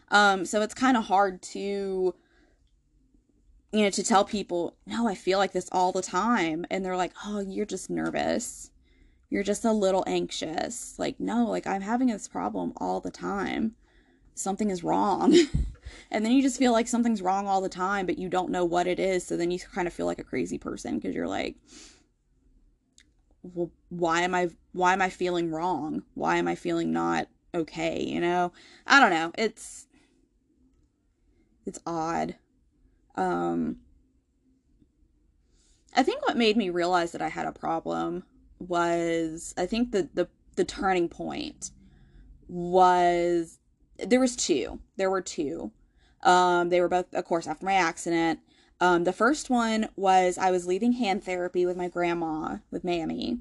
Um, 0.10 0.46
so 0.46 0.62
it's 0.62 0.74
kind 0.74 0.96
of 0.96 1.06
hard 1.06 1.42
to 1.54 2.16
you 3.74 3.84
know, 3.84 3.90
to 3.90 4.04
tell 4.04 4.24
people, 4.24 4.78
no, 4.86 5.08
I 5.08 5.16
feel 5.16 5.38
like 5.38 5.52
this 5.52 5.68
all 5.72 5.92
the 5.92 6.02
time. 6.02 6.66
And 6.72 6.86
they're 6.86 6.96
like, 6.96 7.12
oh, 7.26 7.42
you're 7.42 7.66
just 7.66 7.90
nervous. 7.90 8.72
You're 9.30 9.44
just 9.44 9.66
a 9.66 9.74
little 9.74 10.06
anxious. 10.08 10.98
Like, 10.98 11.20
no, 11.20 11.46
like 11.46 11.68
I'm 11.68 11.82
having 11.82 12.08
this 12.08 12.30
problem 12.30 12.72
all 12.78 13.02
the 13.02 13.12
time. 13.12 13.76
Something 14.38 14.70
is 14.70 14.84
wrong. 14.84 15.36
and 16.12 16.26
then 16.26 16.32
you 16.32 16.42
just 16.42 16.60
feel 16.60 16.72
like 16.72 16.88
something's 16.88 17.22
wrong 17.22 17.48
all 17.48 17.62
the 17.62 17.70
time, 17.70 18.06
but 18.06 18.18
you 18.18 18.30
don't 18.30 18.52
know 18.52 18.66
what 18.66 18.88
it 18.88 19.00
is. 19.00 19.26
So 19.26 19.38
then 19.38 19.52
you 19.52 19.60
kind 19.60 19.88
of 19.88 19.94
feel 19.94 20.06
like 20.06 20.20
a 20.20 20.24
crazy 20.24 20.58
person 20.58 20.96
because 20.96 21.16
you're 21.16 21.28
like, 21.28 21.56
well, 23.42 23.72
why 23.90 24.22
am 24.22 24.36
I, 24.36 24.50
why 24.74 24.94
am 24.94 25.02
I 25.02 25.10
feeling 25.10 25.52
wrong? 25.52 26.04
Why 26.14 26.38
am 26.38 26.48
I 26.48 26.56
feeling 26.56 26.92
not 26.92 27.28
okay? 27.54 28.02
You 28.04 28.20
know, 28.20 28.52
I 28.86 29.00
don't 29.00 29.12
know. 29.12 29.32
It's, 29.38 29.88
it's 31.66 31.80
odd. 31.86 32.36
Um, 33.16 33.78
I 35.98 36.04
think 36.04 36.26
what 36.26 36.38
made 36.38 36.58
me 36.58 36.70
realize 36.70 37.12
that 37.14 37.24
I 37.24 37.30
had 37.30 37.48
a 37.48 37.52
problem 37.52 38.24
was 38.60 39.54
I 39.58 39.66
think 39.66 39.92
the 39.92 40.10
the 40.14 40.28
the 40.56 40.64
turning 40.64 41.10
point 41.10 41.72
was 42.48 43.60
there 44.06 44.20
was 44.20 44.36
two. 44.36 44.80
There 44.96 45.10
were 45.10 45.22
two. 45.22 45.72
Um, 46.24 46.70
they 46.70 46.82
were 46.82 46.90
both, 46.90 47.14
of 47.14 47.26
course, 47.26 47.48
after 47.48 47.66
my 47.66 47.74
accident. 47.74 48.40
Um, 48.80 49.04
the 49.06 49.14
first 49.14 49.50
one 49.50 49.90
was 49.96 50.38
I 50.38 50.52
was 50.52 50.68
leaving 50.68 50.94
hand 50.94 51.24
therapy 51.24 51.66
with 51.66 51.78
my 51.78 51.88
grandma, 51.88 52.58
with 52.70 52.84
Mammy, 52.84 53.40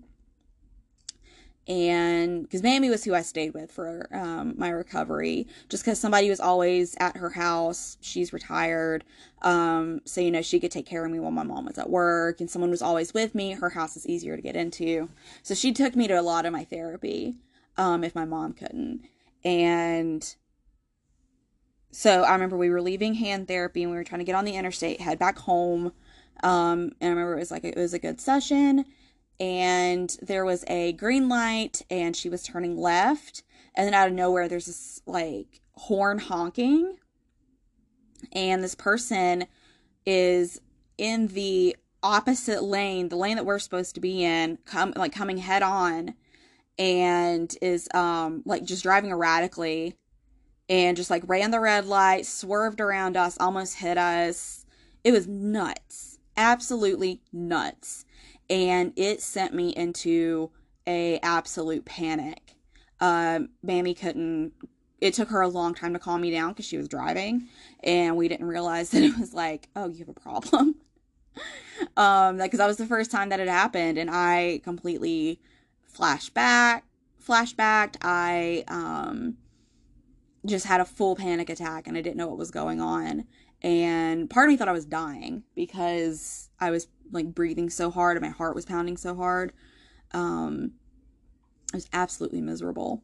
and 1.69 2.43
because 2.43 2.63
Mammy 2.63 2.89
was 2.89 3.05
who 3.05 3.15
I 3.15 3.23
stayed 3.23 3.53
with 3.53 3.73
for 3.73 4.09
um, 4.13 4.55
my 4.57 4.69
recovery, 4.69 5.47
just 5.69 5.85
because 5.85 5.99
somebody 5.99 6.31
was 6.31 6.41
always 6.41 6.97
at 7.01 7.17
her 7.17 7.31
house. 7.31 7.99
She's 8.01 8.33
retired, 8.33 9.05
um, 9.43 10.01
so 10.05 10.21
you 10.21 10.31
know 10.31 10.43
she 10.43 10.61
could 10.61 10.71
take 10.71 10.87
care 10.87 11.05
of 11.05 11.11
me 11.11 11.19
while 11.19 11.33
my 11.33 11.43
mom 11.43 11.67
was 11.67 11.77
at 11.77 11.91
work, 11.91 12.41
and 12.41 12.49
someone 12.51 12.71
was 12.71 12.83
always 12.83 13.13
with 13.13 13.35
me. 13.35 13.53
Her 13.53 13.71
house 13.71 13.97
is 13.97 14.07
easier 14.07 14.37
to 14.37 14.43
get 14.43 14.57
into, 14.57 15.09
so 15.43 15.55
she 15.55 15.73
took 15.73 15.97
me 15.97 16.07
to 16.09 16.19
a 16.19 16.23
lot 16.23 16.47
of 16.47 16.53
my 16.53 16.65
therapy 16.65 17.35
um, 17.77 18.05
if 18.05 18.15
my 18.15 18.25
mom 18.25 18.53
couldn't. 18.53 19.03
And 19.45 20.35
so 21.91 22.23
I 22.23 22.33
remember 22.33 22.57
we 22.57 22.71
were 22.71 22.83
leaving 22.83 23.15
hand 23.15 23.49
therapy 23.49 23.83
and 23.83 23.91
we 23.91 23.97
were 23.97 24.05
trying 24.05 24.19
to 24.19 24.25
get 24.25 24.35
on 24.35 24.45
the 24.45 24.57
interstate, 24.57 25.01
head 25.01 25.19
back 25.19 25.39
home. 25.39 25.93
Um, 26.43 26.93
and 27.01 27.03
I 27.03 27.09
remember 27.09 27.37
it 27.37 27.41
was 27.41 27.51
like 27.51 27.65
it 27.65 27.77
was 27.77 27.95
a 27.95 27.99
good 27.99 28.21
session. 28.21 28.85
And 29.39 30.17
there 30.23 30.45
was 30.45 30.65
a 30.67 30.93
green 30.93 31.29
light 31.29 31.83
and 31.91 32.17
she 32.17 32.29
was 32.29 32.43
turning 32.43 32.77
left. 32.77 33.43
And 33.75 33.87
then 33.87 33.95
out 33.95 34.09
of 34.09 34.15
nowhere 34.15 34.49
there's 34.49 34.67
this 34.67 35.03
like 35.07 35.61
horn 35.75 36.19
honking. 36.19 36.97
And 38.33 38.63
this 38.63 38.75
person 38.75 39.47
is 40.05 40.61
in 40.99 41.29
the 41.29 41.77
opposite 42.03 42.63
lane 42.63 43.09
the 43.09 43.17
lane 43.17 43.37
that 43.37 43.45
we're 43.45 43.59
supposed 43.59 43.95
to 43.95 44.01
be 44.01 44.23
in 44.23 44.57
come 44.65 44.93
like 44.95 45.13
coming 45.13 45.39
head 45.39 45.63
on 45.63 46.15
and 46.79 47.57
is 47.61 47.89
um 47.95 48.43
like 48.45 48.65
just 48.65 48.85
driving 48.85 49.11
erratically 49.11 49.97
and 50.69 50.97
just 50.97 51.11
like 51.11 51.23
ran 51.27 51.51
the 51.51 51.61
red 51.61 51.87
light 51.87 52.27
swerved 52.27 52.81
around 52.81 53.17
us 53.17 53.37
almost 53.39 53.77
hit 53.77 53.99
us 53.99 54.67
it 55.05 55.13
was 55.13 55.27
nuts 55.27 56.19
absolutely 56.37 57.21
nuts 57.33 58.05
and 58.49 58.93
it 58.97 59.21
sent 59.21 59.55
me 59.55 59.71
into 59.71 60.51
a 60.87 61.19
absolute 61.23 61.85
panic. 61.85 62.55
Um, 63.01 63.51
Mammy 63.63 63.95
couldn't. 63.95 64.53
It 65.01 65.15
took 65.15 65.29
her 65.29 65.43
a 65.43 65.49
long 65.49 65.75
time 65.75 65.93
to 65.93 65.99
calm 65.99 66.23
me 66.23 66.31
down 66.31 66.51
because 66.51 66.65
she 66.65 66.77
was 66.77 66.89
driving, 66.89 67.49
and 67.83 68.17
we 68.17 68.29
didn't 68.29 68.47
realize 68.47 68.91
that 68.93 69.03
it 69.03 69.19
was 69.19 69.35
like, 69.35 69.69
oh, 69.77 69.89
you 69.89 69.99
have 69.99 70.09
a 70.09 70.15
problem. 70.15 70.77
um, 71.97 72.39
because 72.39 72.59
that 72.59 72.67
was 72.67 72.79
the 72.79 72.87
first 72.87 73.11
time 73.11 73.29
that 73.31 73.41
it 73.41 73.49
happened, 73.49 73.99
and 73.99 74.11
I 74.11 74.61
completely 74.65 75.41
flashed 75.83 76.35
back, 76.35 76.85
flashbacked. 77.27 77.97
I 78.03 78.65
um 78.69 79.37
just 80.47 80.67
had 80.67 80.81
a 80.81 80.85
full 80.85 81.17
panic 81.17 81.51
attack, 81.51 81.87
and 81.87 81.97
I 81.97 82.01
didn't 82.01 82.17
know 82.17 82.29
what 82.29 82.39
was 82.39 82.51
going 82.51 82.81
on. 82.81 83.27
And 83.63 84.29
part 84.29 84.49
of 84.49 84.53
me 84.53 84.57
thought 84.57 84.69
I 84.69 84.73
was 84.73 84.85
dying 84.85 85.43
because 85.55 86.51
I 86.61 86.71
was 86.71 86.89
like 87.11 87.35
breathing 87.35 87.71
so 87.71 87.91
hard 87.91 88.17
and 88.17 88.25
my 88.25 88.33
heart 88.33 88.55
was 88.55 88.65
pounding 88.65 88.97
so 88.97 89.15
hard. 89.15 89.53
Um, 90.13 90.73
I 91.73 91.77
was 91.77 91.89
absolutely 91.93 92.41
miserable. 92.41 93.03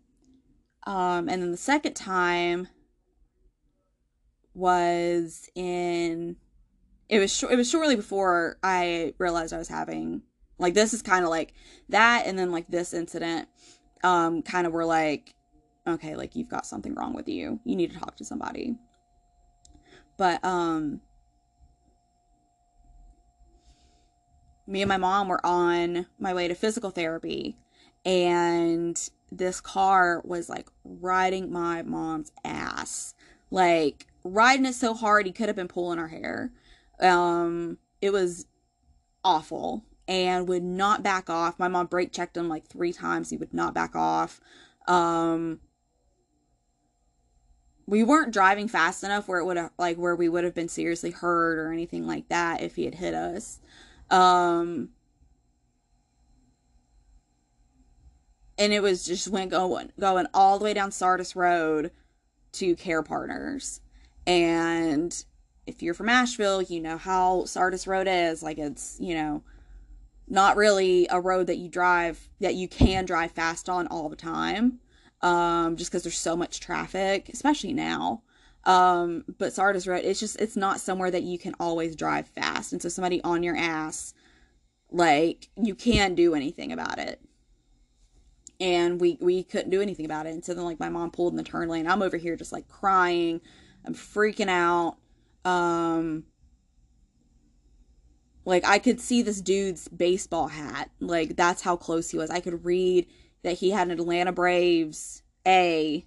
Um, 0.87 1.29
and 1.29 1.43
then 1.43 1.51
the 1.51 1.57
second 1.57 1.95
time 1.95 2.69
was 4.55 5.49
in 5.55 6.37
it 7.09 7.19
was 7.19 7.35
sh- 7.35 7.45
it 7.51 7.57
was 7.57 7.71
shortly 7.71 7.97
before 7.97 8.59
I 8.63 9.15
realized 9.19 9.53
I 9.55 9.59
was 9.59 9.69
having 9.69 10.23
like 10.59 10.75
this 10.75 10.93
is 10.93 11.03
kind 11.03 11.25
of 11.25 11.31
like 11.31 11.55
that 11.89 12.25
and 12.27 12.39
then 12.39 12.51
like 12.51 12.69
this 12.69 12.93
incident 12.93 13.49
um 14.05 14.43
kind 14.43 14.67
of 14.67 14.73
were 14.73 14.85
like 14.85 15.35
okay 15.87 16.15
like 16.15 16.37
you've 16.37 16.49
got 16.49 16.67
something 16.67 16.95
wrong 16.95 17.15
with 17.15 17.29
you. 17.29 17.61
You 17.65 17.77
need 17.77 17.93
to 17.93 17.99
talk 17.99 18.17
to 18.17 18.25
somebody. 18.25 18.77
But 20.17 20.45
um 20.45 21.01
me 24.67 24.83
and 24.83 24.89
my 24.89 24.97
mom 24.97 25.29
were 25.29 25.45
on 25.45 26.07
my 26.19 26.33
way 26.33 26.49
to 26.49 26.55
physical 26.55 26.91
therapy 26.91 27.57
and 28.05 29.11
this 29.31 29.61
car 29.61 30.23
was 30.25 30.49
like 30.49 30.69
riding 30.85 31.51
my 31.51 31.83
mom's 31.83 32.33
ass. 32.45 33.15
Like 33.51 34.07
riding 34.25 34.67
it 34.67 34.75
so 34.75 34.95
hard 34.95 35.27
he 35.27 35.33
could 35.33 35.49
have 35.49 35.57
been 35.57 35.69
pulling 35.69 35.99
her 35.99 36.09
hair. 36.09 36.53
Um 37.01 37.79
it 38.01 38.13
was 38.13 38.47
awful 39.25 39.85
and 40.09 40.49
would 40.49 40.63
not 40.63 41.03
back 41.03 41.31
off. 41.31 41.59
My 41.59 41.69
mom 41.69 41.87
brake 41.87 42.13
checked 42.13 42.37
him 42.37 42.49
like 42.49 42.67
three 42.67 42.93
times. 42.93 43.31
He 43.31 43.37
would 43.37 43.55
not 43.55 43.75
back 43.75 43.95
off. 43.95 44.41
Um 44.87 45.61
we 47.87 48.03
weren't 48.03 48.33
driving 48.33 48.69
fast 48.69 49.03
enough 49.03 49.29
where 49.29 49.39
it 49.39 49.45
would 49.45 49.57
have 49.57 49.71
like 49.79 49.97
where 49.97 50.17
we 50.17 50.29
would 50.29 50.45
have 50.45 50.55
been 50.55 50.69
seriously 50.69 51.11
hurt 51.11 51.59
or 51.59 51.73
anything 51.73 52.07
like 52.07 52.29
that 52.29 52.63
if 52.63 52.77
he 52.77 52.85
had 52.85 52.95
hit 52.95 53.15
us 53.15 53.59
um, 54.11 54.91
and 58.59 58.73
it 58.73 58.83
was 58.83 59.05
just 59.05 59.29
went 59.29 59.51
going 59.51 59.91
going 59.99 60.27
all 60.35 60.59
the 60.59 60.65
way 60.65 60.75
down 60.75 60.93
Sardis 60.93 61.35
Road 61.35 61.91
to 62.53 62.77
Care 62.77 63.03
Partners. 63.03 63.81
And 64.27 65.25
if 65.67 65.83
you're 65.83 65.95
from 65.95 66.09
Asheville, 66.09 66.63
you 66.63 66.81
know 66.81 66.99
how 66.99 67.45
Sardis 67.47 67.87
Road 67.87 68.07
is. 68.09 68.43
Like 68.43 68.59
it's, 68.59 68.99
you 69.01 69.15
know, 69.15 69.43
not 70.29 70.57
really 70.57 71.09
a 71.11 71.21
road 71.21 71.47
that 71.49 71.57
you 71.57 71.69
drive 71.69 72.29
that 72.41 72.55
you 72.55 72.69
can 72.69 73.05
drive 73.05 73.33
fast 73.33 73.69
on 73.69 73.87
all 73.87 74.09
the 74.09 74.17
time. 74.17 74.79
Um, 75.23 75.77
just 75.77 75.91
because 75.91 76.03
there's 76.03 76.19
so 76.19 76.37
much 76.37 76.59
traffic, 76.59 77.29
especially 77.33 77.73
now. 77.73 78.23
Um, 78.65 79.25
but 79.39 79.53
Sardis 79.53 79.87
Road, 79.87 80.05
it's 80.05 80.21
just 80.21 80.41
it's 80.41 80.57
not 80.57 80.81
somewhere 80.81 81.11
that 81.11 81.23
you 81.23 81.39
can 81.39 81.55
always 81.59 81.97
drive 81.97 82.29
fast. 82.29 82.73
And 82.73 82.81
so 82.81 82.89
somebody 82.89 83.21
on 83.23 83.43
your 83.43 83.57
ass, 83.57 84.15
like 84.91 85.49
you 85.61 85.75
can't 85.75 86.15
do 86.15 86.35
anything 86.35 86.73
about 86.73 86.99
it. 86.99 87.21
And 88.61 89.01
we 89.01 89.19
we 89.21 89.43
couldn't 89.43 89.71
do 89.71 89.81
anything 89.81 90.05
about 90.05 90.27
it. 90.27 90.31
And 90.31 90.45
so 90.45 90.55
then 90.55 90.65
like 90.65 90.79
my 90.79 90.89
mom 90.89 91.11
pulled 91.11 91.33
in 91.33 91.37
the 91.37 91.43
turn 91.43 91.69
lane. 91.69 91.89
I'm 91.89 92.03
over 92.03 92.17
here 92.17 92.37
just 92.37 92.53
like 92.53 92.69
crying. 92.69 93.41
I'm 93.85 93.95
freaking 93.95 94.49
out. 94.49 94.97
Um 95.45 96.25
like 98.45 98.65
I 98.65 98.79
could 98.79 99.01
see 99.01 99.23
this 99.23 99.41
dude's 99.41 99.89
baseball 99.89 100.49
hat. 100.49 100.91
Like 101.01 101.37
that's 101.37 101.63
how 101.63 101.77
close 101.77 102.11
he 102.11 102.19
was. 102.19 102.31
I 102.31 102.41
could 102.41 102.65
read 102.65 103.09
that 103.43 103.59
he 103.59 103.71
had 103.71 103.89
an 103.89 103.99
Atlanta 103.99 104.33
Braves 104.33 105.23
A 105.47 106.05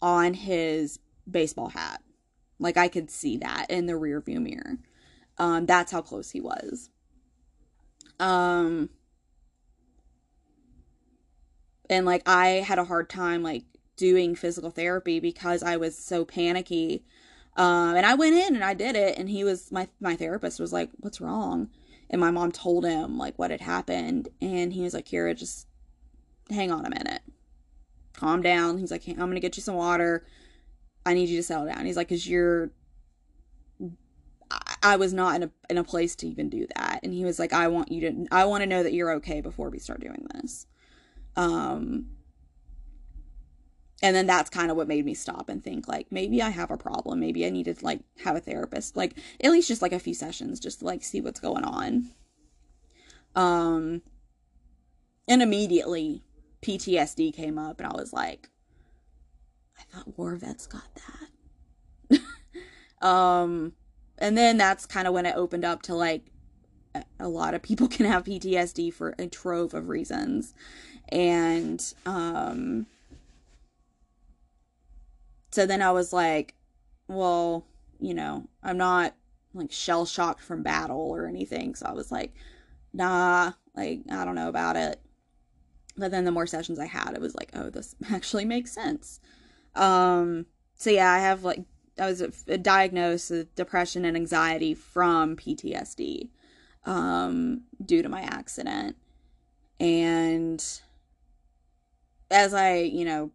on 0.00 0.34
his 0.34 0.98
baseball 1.30 1.68
hat. 1.68 2.02
Like 2.58 2.76
I 2.76 2.88
could 2.88 3.10
see 3.10 3.36
that 3.38 3.66
in 3.68 3.86
the 3.86 3.96
rear 3.96 4.20
view 4.20 4.40
mirror. 4.40 4.78
Um, 5.38 5.66
that's 5.66 5.92
how 5.92 6.02
close 6.02 6.30
he 6.30 6.40
was. 6.40 6.90
Um, 8.20 8.90
and 11.90 12.06
like 12.06 12.22
I 12.26 12.46
had 12.46 12.78
a 12.78 12.84
hard 12.84 13.10
time 13.10 13.42
like 13.42 13.64
doing 13.96 14.34
physical 14.34 14.70
therapy 14.70 15.20
because 15.20 15.62
I 15.62 15.76
was 15.76 15.96
so 15.96 16.24
panicky. 16.24 17.04
Um, 17.56 17.96
and 17.96 18.06
I 18.06 18.14
went 18.14 18.34
in 18.34 18.54
and 18.54 18.64
I 18.64 18.74
did 18.74 18.96
it, 18.96 19.18
and 19.18 19.28
he 19.28 19.44
was 19.44 19.70
my 19.70 19.88
my 20.00 20.16
therapist 20.16 20.58
was 20.58 20.72
like, 20.72 20.90
"What's 20.98 21.20
wrong?" 21.20 21.68
And 22.08 22.20
my 22.20 22.30
mom 22.30 22.52
told 22.52 22.84
him 22.84 23.18
like 23.18 23.38
what 23.38 23.50
had 23.50 23.60
happened, 23.60 24.28
and 24.40 24.72
he 24.72 24.82
was 24.82 24.94
like, 24.94 25.06
"Kira, 25.06 25.36
just 25.36 25.66
hang 26.52 26.70
on 26.70 26.86
a 26.86 26.90
minute, 26.90 27.22
calm 28.12 28.42
down." 28.42 28.78
He's 28.78 28.90
like, 28.90 29.06
"I'm 29.08 29.16
gonna 29.16 29.40
get 29.40 29.56
you 29.56 29.62
some 29.62 29.76
water." 29.76 30.24
I 31.04 31.14
need 31.14 31.28
you 31.28 31.36
to 31.36 31.42
settle 31.42 31.66
down. 31.66 31.84
He's 31.84 31.96
like, 31.96 32.08
because 32.08 32.28
you're 32.28 32.70
I 34.82 34.96
was 34.96 35.12
not 35.12 35.36
in 35.36 35.42
a 35.44 35.50
in 35.70 35.78
a 35.78 35.84
place 35.84 36.14
to 36.16 36.28
even 36.28 36.48
do 36.48 36.66
that. 36.76 37.00
And 37.02 37.14
he 37.14 37.24
was 37.24 37.38
like, 37.38 37.52
I 37.52 37.68
want 37.68 37.90
you 37.90 38.00
to 38.02 38.26
I 38.30 38.44
want 38.44 38.62
to 38.62 38.68
know 38.68 38.82
that 38.82 38.92
you're 38.92 39.12
okay 39.14 39.40
before 39.40 39.70
we 39.70 39.78
start 39.78 40.00
doing 40.00 40.26
this. 40.34 40.66
Um 41.36 42.08
and 44.02 44.16
then 44.16 44.26
that's 44.26 44.50
kind 44.50 44.70
of 44.70 44.76
what 44.76 44.88
made 44.88 45.04
me 45.04 45.14
stop 45.14 45.48
and 45.48 45.62
think 45.62 45.86
like 45.88 46.10
maybe 46.10 46.42
I 46.42 46.50
have 46.50 46.70
a 46.70 46.76
problem. 46.76 47.20
Maybe 47.20 47.46
I 47.46 47.50
need 47.50 47.64
to 47.64 47.74
like 47.82 48.00
have 48.24 48.36
a 48.36 48.40
therapist. 48.40 48.96
Like 48.96 49.14
at 49.42 49.50
least 49.50 49.68
just 49.68 49.82
like 49.82 49.92
a 49.92 50.00
few 50.00 50.14
sessions 50.14 50.60
just 50.60 50.80
to 50.80 50.84
like 50.84 51.02
see 51.02 51.20
what's 51.20 51.40
going 51.40 51.64
on. 51.64 52.10
Um 53.34 54.02
and 55.26 55.40
immediately 55.40 56.22
PTSD 56.62 57.34
came 57.34 57.58
up 57.58 57.80
and 57.80 57.92
I 57.92 57.94
was 57.94 58.12
like 58.12 58.48
I 59.78 59.82
thought 59.90 60.16
war 60.18 60.36
vets 60.36 60.66
got 60.66 60.88
that. 62.10 62.20
um 63.06 63.72
and 64.18 64.38
then 64.38 64.56
that's 64.56 64.86
kind 64.86 65.08
of 65.08 65.14
when 65.14 65.26
it 65.26 65.36
opened 65.36 65.64
up 65.64 65.82
to 65.82 65.94
like 65.94 66.22
a 67.18 67.28
lot 67.28 67.54
of 67.54 67.62
people 67.62 67.88
can 67.88 68.06
have 68.06 68.24
PTSD 68.24 68.92
for 68.92 69.14
a 69.18 69.26
trove 69.26 69.74
of 69.74 69.88
reasons. 69.88 70.54
And 71.08 71.82
um 72.06 72.86
so 75.50 75.66
then 75.66 75.82
I 75.82 75.92
was 75.92 76.14
like, 76.14 76.54
well, 77.08 77.66
you 78.00 78.14
know, 78.14 78.48
I'm 78.62 78.78
not 78.78 79.14
like 79.52 79.70
shell 79.70 80.06
shocked 80.06 80.40
from 80.40 80.62
battle 80.62 81.10
or 81.10 81.26
anything. 81.26 81.74
So 81.74 81.86
I 81.86 81.92
was 81.92 82.10
like, 82.10 82.32
nah, 82.94 83.52
like 83.76 84.00
I 84.10 84.24
don't 84.24 84.34
know 84.34 84.48
about 84.48 84.76
it. 84.76 85.01
But 85.96 86.10
then 86.10 86.24
the 86.24 86.32
more 86.32 86.46
sessions 86.46 86.78
I 86.78 86.86
had, 86.86 87.12
it 87.14 87.20
was 87.20 87.34
like, 87.34 87.50
oh, 87.54 87.70
this 87.70 87.94
actually 88.10 88.44
makes 88.44 88.72
sense. 88.72 89.20
Um 89.74 90.46
so 90.74 90.90
yeah, 90.90 91.12
I 91.12 91.18
have 91.18 91.44
like 91.44 91.64
I 91.98 92.06
was 92.06 92.20
diagnosed 92.62 93.30
with 93.30 93.54
depression 93.54 94.04
and 94.04 94.16
anxiety 94.16 94.74
from 94.74 95.36
PTSD 95.36 96.30
um, 96.84 97.62
due 97.84 98.02
to 98.02 98.08
my 98.08 98.22
accident. 98.22 98.96
And 99.78 100.64
as 102.30 102.54
I, 102.54 102.78
you 102.78 103.04
know, 103.04 103.30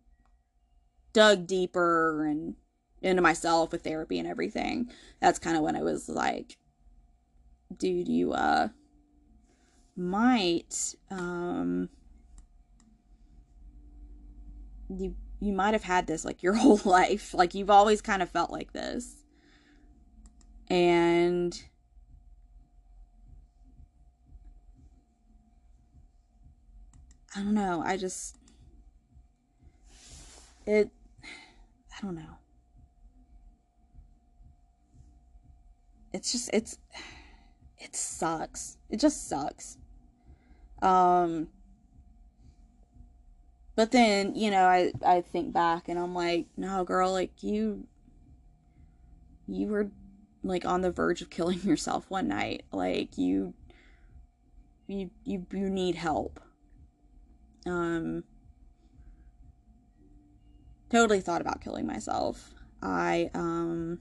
dug 1.13 1.47
deeper 1.47 2.25
and 2.25 2.55
into 3.01 3.21
myself 3.21 3.71
with 3.71 3.83
therapy 3.83 4.17
and 4.17 4.27
everything, 4.27 4.89
that's 5.21 5.39
kind 5.39 5.55
of 5.55 5.63
when 5.63 5.75
I 5.75 5.83
was 5.83 6.09
like, 6.09 6.57
dude, 7.75 8.07
you 8.07 8.33
uh 8.33 8.69
might 9.95 10.95
um 11.09 11.89
you 14.89 15.15
you 15.39 15.53
might 15.53 15.73
have 15.73 15.83
had 15.83 16.07
this 16.07 16.25
like 16.25 16.43
your 16.43 16.53
whole 16.55 16.81
life. 16.85 17.33
Like 17.33 17.53
you've 17.53 17.69
always 17.69 18.01
kind 18.01 18.21
of 18.21 18.29
felt 18.29 18.51
like 18.51 18.73
this. 18.73 19.23
And 20.69 21.59
I 27.35 27.39
don't 27.39 27.53
know. 27.53 27.81
I 27.85 27.97
just 27.97 28.37
it 30.65 30.89
I 31.97 32.01
don't 32.01 32.15
know. 32.15 32.37
It's 36.13 36.31
just 36.31 36.49
it's 36.53 36.77
it 37.77 37.95
sucks. 37.95 38.77
It 38.89 38.99
just 38.99 39.27
sucks. 39.29 39.77
Um 40.81 41.49
but 43.77 43.91
then, 43.91 44.33
you 44.35 44.49
know, 44.49 44.65
I 44.65 44.91
I 45.05 45.21
think 45.21 45.53
back 45.53 45.87
and 45.87 45.99
I'm 45.99 46.15
like, 46.15 46.47
no, 46.57 46.83
girl, 46.83 47.11
like 47.11 47.43
you 47.43 47.85
you 49.47 49.67
were 49.67 49.91
like 50.43 50.65
on 50.65 50.81
the 50.81 50.91
verge 50.91 51.21
of 51.21 51.29
killing 51.37 51.61
yourself 51.61 52.09
one 52.09 52.27
night. 52.27 52.63
Like 52.71 53.19
you 53.19 53.53
you 54.87 55.11
you 55.23 55.45
you 55.51 55.69
need 55.69 55.93
help. 55.93 56.39
Um 57.67 58.23
totally 60.89 61.21
thought 61.21 61.41
about 61.41 61.61
killing 61.61 61.85
myself. 61.85 62.55
I 62.81 63.29
um 63.35 63.99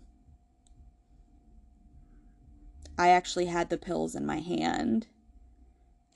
I 2.96 3.08
actually 3.10 3.46
had 3.46 3.68
the 3.68 3.76
pills 3.76 4.14
in 4.14 4.24
my 4.24 4.38
hand 4.38 5.08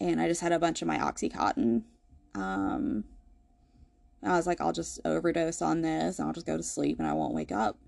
and 0.01 0.19
I 0.19 0.29
just 0.29 0.41
had 0.41 0.51
a 0.51 0.59
bunch 0.59 0.81
of 0.81 0.89
my 0.89 0.97
oxycontin. 0.97 1.83
Um 2.35 3.05
I 4.23 4.37
was 4.37 4.47
like, 4.47 4.61
I'll 4.61 4.73
just 4.73 5.01
overdose 5.05 5.63
on 5.63 5.81
this 5.81 6.19
and 6.19 6.29
I'll 6.29 6.35
just 6.35 6.47
go 6.47 6.57
to 6.57 6.63
sleep 6.63 6.99
and 6.99 7.09
I 7.09 7.15
won't 7.15 7.35
wake 7.35 7.53
up. 7.53 7.79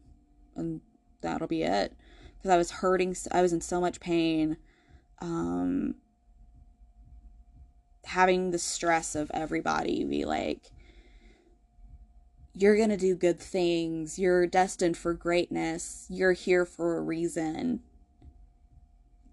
And 0.56 0.80
that'll 1.20 1.48
be 1.48 1.62
it. 1.62 1.94
Because 2.38 2.50
I 2.50 2.56
was 2.56 2.70
hurting, 2.70 3.14
I 3.30 3.42
was 3.42 3.52
in 3.52 3.60
so 3.60 3.80
much 3.80 4.00
pain. 4.00 4.56
Um, 5.20 5.96
having 8.04 8.50
the 8.50 8.58
stress 8.58 9.14
of 9.14 9.30
everybody 9.32 10.04
be 10.04 10.24
like, 10.24 10.70
you're 12.54 12.76
going 12.76 12.90
to 12.90 12.96
do 12.96 13.14
good 13.14 13.40
things. 13.40 14.18
You're 14.18 14.46
destined 14.46 14.96
for 14.96 15.14
greatness. 15.14 16.06
You're 16.10 16.32
here 16.32 16.64
for 16.64 16.96
a 16.96 17.00
reason. 17.00 17.80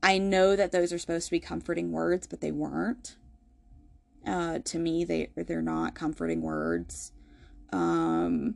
I 0.01 0.17
know 0.17 0.55
that 0.55 0.71
those 0.71 0.93
are 0.93 0.97
supposed 0.97 1.25
to 1.27 1.31
be 1.31 1.39
comforting 1.39 1.91
words, 1.91 2.27
but 2.27 2.39
they 2.39 2.51
weren't. 2.51 3.17
Uh, 4.29 4.59
to 4.59 4.77
me, 4.77 5.03
they 5.03 5.29
they're 5.35 5.61
not 5.61 5.95
comforting 5.95 6.41
words. 6.41 7.11
Um, 7.73 8.55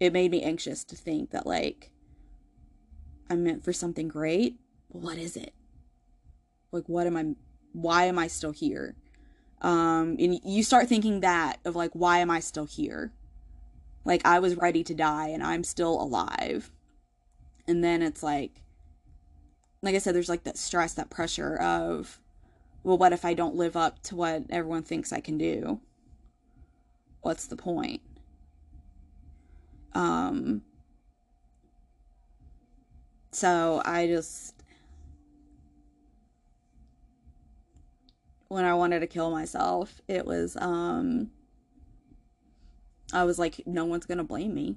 it 0.00 0.12
made 0.12 0.32
me 0.32 0.42
anxious 0.42 0.82
to 0.84 0.96
think 0.96 1.30
that 1.30 1.46
like 1.46 1.92
I'm 3.30 3.44
meant 3.44 3.64
for 3.64 3.72
something 3.72 4.08
great. 4.08 4.58
What 4.88 5.18
is 5.18 5.36
it? 5.36 5.54
Like, 6.72 6.88
what 6.88 7.06
am 7.06 7.16
I? 7.16 7.34
Why 7.72 8.04
am 8.06 8.18
I 8.18 8.26
still 8.26 8.50
here? 8.50 8.96
Um, 9.60 10.16
and 10.18 10.40
you 10.44 10.62
start 10.62 10.88
thinking 10.88 11.20
that 11.20 11.58
of 11.64 11.76
like, 11.76 11.92
why 11.92 12.18
am 12.18 12.30
I 12.30 12.40
still 12.40 12.66
here? 12.66 13.12
Like, 14.04 14.26
I 14.26 14.38
was 14.40 14.56
ready 14.56 14.84
to 14.84 14.94
die 14.94 15.28
and 15.28 15.42
I'm 15.42 15.64
still 15.64 16.00
alive. 16.00 16.70
And 17.66 17.82
then 17.82 18.02
it's 18.02 18.22
like, 18.22 18.62
like 19.80 19.94
I 19.94 19.98
said, 19.98 20.14
there's 20.14 20.28
like 20.28 20.44
that 20.44 20.58
stress, 20.58 20.92
that 20.94 21.08
pressure 21.08 21.56
of, 21.56 22.20
well, 22.84 22.98
what 22.98 23.14
if 23.14 23.24
I 23.24 23.32
don't 23.32 23.56
live 23.56 23.76
up 23.76 24.02
to 24.04 24.14
what 24.14 24.44
everyone 24.50 24.82
thinks 24.82 25.12
I 25.12 25.20
can 25.20 25.38
do? 25.38 25.80
What's 27.22 27.46
the 27.46 27.56
point? 27.56 28.02
Um, 29.94 30.62
so 33.32 33.80
I 33.86 34.06
just, 34.06 34.62
when 38.48 38.66
I 38.66 38.74
wanted 38.74 39.00
to 39.00 39.06
kill 39.06 39.30
myself, 39.30 40.02
it 40.06 40.26
was, 40.26 40.56
um, 40.60 41.30
I 43.14 43.24
was 43.24 43.38
like, 43.38 43.62
no 43.66 43.86
one's 43.86 44.04
gonna 44.04 44.24
blame 44.24 44.54
me. 44.54 44.76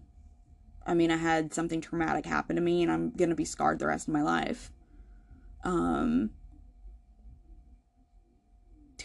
I 0.86 0.94
mean, 0.94 1.12
I 1.12 1.18
had 1.18 1.54
something 1.54 1.82
traumatic 1.82 2.26
happen 2.26 2.56
to 2.56 2.62
me 2.62 2.84
and 2.84 2.90
I'm 2.92 3.12
gonna 3.12 3.36
be 3.36 3.44
scarred 3.44 3.80
the 3.80 3.88
rest 3.88 4.08
of 4.08 4.14
my 4.14 4.22
life. 4.22 4.72
Um, 5.66 6.30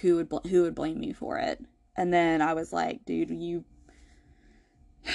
who 0.03 0.17
would 0.17 0.29
bl- 0.29 0.49
who 0.49 0.63
would 0.63 0.75
blame 0.75 1.01
me 1.01 1.13
for 1.13 1.39
it? 1.39 1.65
And 1.97 2.13
then 2.13 2.43
I 2.43 2.55
was 2.55 2.73
like, 2.73 3.05
dude, 3.05 3.31
you 3.31 3.65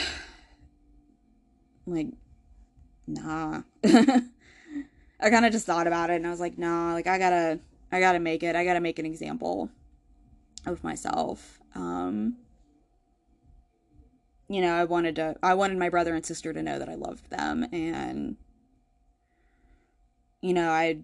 like 1.86 2.08
nah. 3.06 3.62
I 5.19 5.30
kind 5.32 5.45
of 5.45 5.52
just 5.52 5.65
thought 5.65 5.88
about 5.88 6.10
it 6.10 6.15
and 6.15 6.28
I 6.28 6.30
was 6.30 6.39
like, 6.39 6.58
nah, 6.58 6.93
like 6.93 7.08
I 7.08 7.17
got 7.19 7.30
to 7.32 7.60
I 7.91 8.00
got 8.00 8.13
to 8.13 8.19
make 8.19 8.43
it. 8.43 8.56
I 8.56 8.63
got 8.65 8.73
to 8.73 8.80
make 8.80 9.00
an 9.00 9.06
example 9.06 9.69
of 10.65 10.84
myself. 10.84 11.60
Um 11.76 12.38
you 14.50 14.62
know, 14.62 14.73
I 14.73 14.86
wanted 14.86 15.17
to 15.17 15.36
I 15.43 15.54
wanted 15.54 15.78
my 15.78 15.89
brother 15.89 16.15
and 16.15 16.26
sister 16.26 16.54
to 16.54 16.63
know 16.63 16.80
that 16.80 16.89
I 16.89 16.95
loved 16.95 17.30
them 17.30 17.67
and 17.73 18.38
you 20.41 20.54
know, 20.54 20.69
I 20.69 21.00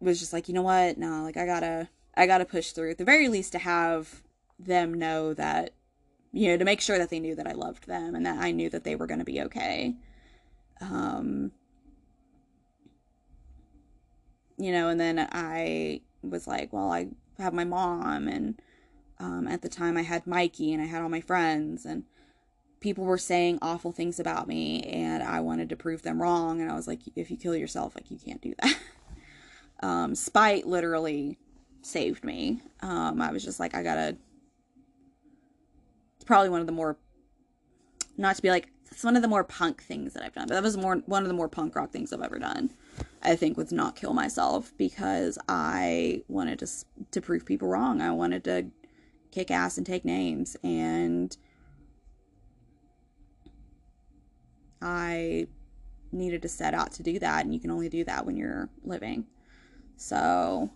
was 0.00 0.20
just 0.20 0.32
like, 0.32 0.46
you 0.46 0.54
know 0.54 0.62
what? 0.62 0.98
No, 0.98 1.22
like 1.24 1.36
I 1.36 1.46
got 1.46 1.60
to 1.60 1.88
I 2.18 2.26
got 2.26 2.38
to 2.38 2.44
push 2.44 2.72
through 2.72 2.90
at 2.90 2.98
the 2.98 3.04
very 3.04 3.28
least 3.28 3.52
to 3.52 3.58
have 3.58 4.22
them 4.58 4.92
know 4.92 5.32
that 5.34 5.70
you 6.32 6.48
know 6.48 6.56
to 6.56 6.64
make 6.64 6.80
sure 6.80 6.98
that 6.98 7.10
they 7.10 7.20
knew 7.20 7.36
that 7.36 7.46
I 7.46 7.52
loved 7.52 7.86
them 7.86 8.16
and 8.16 8.26
that 8.26 8.38
I 8.38 8.50
knew 8.50 8.68
that 8.70 8.82
they 8.82 8.96
were 8.96 9.06
going 9.06 9.20
to 9.20 9.24
be 9.24 9.40
okay. 9.42 9.94
Um 10.80 11.52
you 14.60 14.72
know, 14.72 14.88
and 14.88 14.98
then 14.98 15.28
I 15.30 16.00
was 16.24 16.48
like, 16.48 16.72
well, 16.72 16.92
I 16.92 17.06
have 17.38 17.54
my 17.54 17.64
mom 17.64 18.26
and 18.26 18.60
um 19.20 19.46
at 19.46 19.62
the 19.62 19.68
time 19.68 19.96
I 19.96 20.02
had 20.02 20.26
Mikey 20.26 20.72
and 20.72 20.82
I 20.82 20.86
had 20.86 21.02
all 21.02 21.08
my 21.08 21.20
friends 21.20 21.84
and 21.84 22.02
people 22.80 23.04
were 23.04 23.18
saying 23.18 23.60
awful 23.62 23.92
things 23.92 24.18
about 24.18 24.48
me 24.48 24.82
and 24.82 25.22
I 25.22 25.38
wanted 25.40 25.68
to 25.68 25.76
prove 25.76 26.02
them 26.02 26.20
wrong 26.20 26.60
and 26.60 26.70
I 26.70 26.74
was 26.74 26.88
like 26.88 27.00
if 27.14 27.30
you 27.30 27.36
kill 27.36 27.54
yourself 27.54 27.94
like 27.94 28.10
you 28.10 28.18
can't 28.18 28.42
do 28.42 28.54
that. 28.60 28.76
um 29.80 30.16
spite 30.16 30.66
literally 30.66 31.38
saved 31.82 32.24
me. 32.24 32.60
Um, 32.80 33.20
I 33.20 33.32
was 33.32 33.44
just 33.44 33.60
like, 33.60 33.74
I 33.74 33.82
gotta. 33.82 34.16
It's 36.16 36.24
probably 36.24 36.50
one 36.50 36.60
of 36.60 36.66
the 36.66 36.72
more, 36.72 36.98
not 38.16 38.36
to 38.36 38.42
be 38.42 38.50
like, 38.50 38.70
it's 38.90 39.04
one 39.04 39.16
of 39.16 39.22
the 39.22 39.28
more 39.28 39.44
punk 39.44 39.82
things 39.82 40.14
that 40.14 40.24
I've 40.24 40.34
done, 40.34 40.48
but 40.48 40.54
that 40.54 40.62
was 40.62 40.76
more 40.76 40.96
one 41.06 41.22
of 41.22 41.28
the 41.28 41.34
more 41.34 41.48
punk 41.48 41.76
rock 41.76 41.90
things 41.90 42.12
I've 42.12 42.22
ever 42.22 42.38
done. 42.38 42.70
I 43.22 43.36
think 43.36 43.56
was 43.56 43.72
not 43.72 43.96
kill 43.96 44.12
myself 44.12 44.72
because 44.76 45.38
I 45.48 46.22
wanted 46.28 46.58
to 46.60 46.68
to 47.10 47.20
prove 47.20 47.46
people 47.46 47.68
wrong. 47.68 48.00
I 48.00 48.10
wanted 48.10 48.44
to 48.44 48.66
kick 49.30 49.50
ass 49.50 49.76
and 49.76 49.86
take 49.86 50.04
names 50.04 50.56
and 50.64 51.36
I 54.80 55.46
needed 56.12 56.42
to 56.42 56.48
set 56.48 56.74
out 56.74 56.92
to 56.92 57.02
do 57.02 57.18
that 57.18 57.44
and 57.44 57.52
you 57.52 57.60
can 57.60 57.70
only 57.70 57.88
do 57.88 58.04
that 58.04 58.24
when 58.24 58.36
you're 58.36 58.68
living. 58.84 59.26
So 59.96 60.70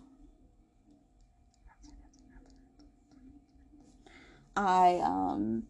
I 4.55 4.99
um 5.03 5.63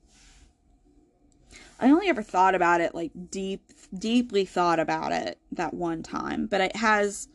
I 1.80 1.89
only 1.89 2.08
ever 2.08 2.22
thought 2.22 2.56
about 2.56 2.82
it 2.82 2.96
like 2.96 3.12
deep 3.30 3.72
deeply 3.98 4.46
thought 4.46 4.80
about 4.80 5.12
it 5.12 5.38
that 5.52 5.74
one 5.74 6.04
time, 6.04 6.48
but 6.48 6.62
it 6.62 6.76
has 6.78 7.28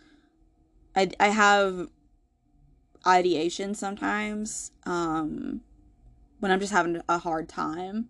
I 0.94 1.11
I 1.18 1.28
have 1.28 1.88
ideation 3.06 3.74
sometimes 3.74 4.72
um 4.84 5.61
when 6.40 6.50
I'm 6.52 6.61
just 6.61 6.72
having 6.72 7.00
a 7.08 7.18
hard 7.18 7.48
time. 7.48 8.08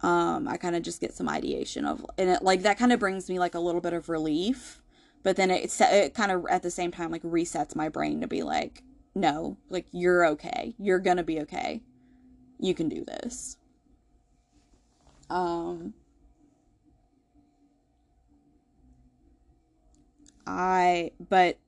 Um 0.00 0.48
I 0.48 0.56
kind 0.56 0.76
of 0.76 0.82
just 0.82 1.00
get 1.00 1.14
some 1.14 1.28
ideation 1.28 1.84
of 1.84 2.04
and 2.16 2.30
it 2.30 2.42
like 2.42 2.62
that 2.62 2.78
kind 2.78 2.92
of 2.92 3.00
brings 3.00 3.28
me 3.28 3.38
like 3.38 3.54
a 3.54 3.60
little 3.60 3.80
bit 3.80 3.92
of 3.92 4.08
relief, 4.08 4.80
but 5.22 5.36
then 5.36 5.50
it 5.50 5.74
it 5.80 6.14
kind 6.14 6.32
of 6.32 6.46
at 6.48 6.62
the 6.62 6.70
same 6.70 6.90
time 6.92 7.10
like 7.10 7.22
resets 7.22 7.76
my 7.76 7.88
brain 7.88 8.20
to 8.20 8.26
be 8.26 8.42
like 8.42 8.82
no, 9.14 9.56
like 9.68 9.86
you're 9.90 10.26
okay. 10.26 10.74
You're 10.78 11.00
to 11.16 11.24
be 11.24 11.40
okay. 11.40 11.82
You 12.58 12.74
can 12.74 12.88
do 12.88 13.04
this. 13.04 13.56
Um, 15.30 15.94
I, 20.46 21.12
but 21.28 21.58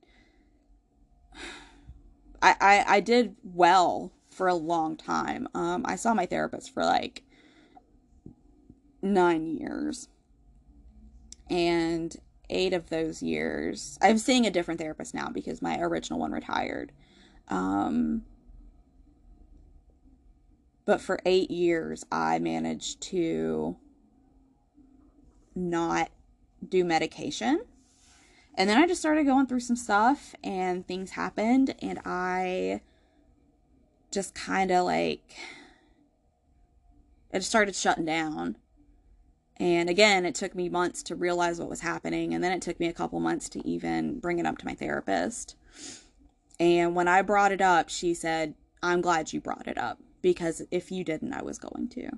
I, 2.41 2.55
I, 2.59 2.85
I 2.87 2.99
did 2.99 3.35
well 3.43 4.11
for 4.29 4.47
a 4.47 4.55
long 4.55 4.97
time. 4.97 5.47
Um, 5.53 5.83
I 5.85 5.95
saw 5.95 6.13
my 6.13 6.25
therapist 6.25 6.73
for 6.73 6.83
like 6.83 7.23
nine 9.01 9.45
years. 9.45 10.07
And 11.49 12.15
eight 12.49 12.73
of 12.73 12.89
those 12.89 13.21
years, 13.21 13.97
I'm 14.01 14.17
seeing 14.17 14.45
a 14.45 14.51
different 14.51 14.79
therapist 14.79 15.13
now 15.13 15.29
because 15.29 15.61
my 15.61 15.79
original 15.79 16.19
one 16.19 16.31
retired. 16.31 16.91
Um, 17.49 18.23
but 20.85 21.01
for 21.01 21.19
eight 21.25 21.51
years, 21.51 22.03
I 22.11 22.39
managed 22.39 23.01
to 23.03 23.77
not 25.55 26.09
do 26.67 26.83
medication. 26.83 27.61
And 28.55 28.69
then 28.69 28.77
I 28.77 28.87
just 28.87 29.01
started 29.01 29.25
going 29.25 29.47
through 29.47 29.61
some 29.61 29.75
stuff, 29.75 30.35
and 30.43 30.85
things 30.85 31.11
happened, 31.11 31.75
and 31.81 31.99
I 32.05 32.81
just 34.11 34.35
kind 34.35 34.71
of 34.71 34.85
like, 34.85 35.35
it 37.31 37.43
started 37.43 37.75
shutting 37.75 38.05
down. 38.05 38.57
And 39.55 39.89
again, 39.89 40.25
it 40.25 40.35
took 40.35 40.53
me 40.53 40.67
months 40.67 41.01
to 41.03 41.15
realize 41.15 41.59
what 41.59 41.69
was 41.69 41.81
happening, 41.81 42.33
and 42.33 42.43
then 42.43 42.51
it 42.51 42.61
took 42.61 42.79
me 42.79 42.87
a 42.87 42.93
couple 42.93 43.19
months 43.21 43.47
to 43.49 43.65
even 43.65 44.19
bring 44.19 44.37
it 44.37 44.45
up 44.45 44.57
to 44.57 44.65
my 44.65 44.73
therapist. 44.73 45.55
And 46.59 46.93
when 46.93 47.07
I 47.07 47.21
brought 47.21 47.51
it 47.53 47.61
up, 47.61 47.87
she 47.89 48.13
said, 48.13 48.55
I'm 48.83 48.99
glad 48.99 49.31
you 49.31 49.39
brought 49.39 49.67
it 49.67 49.77
up 49.77 49.99
because 50.21 50.61
if 50.71 50.91
you 50.91 51.03
didn't, 51.03 51.33
I 51.33 51.41
was 51.41 51.57
going 51.57 51.89
to. 51.89 52.09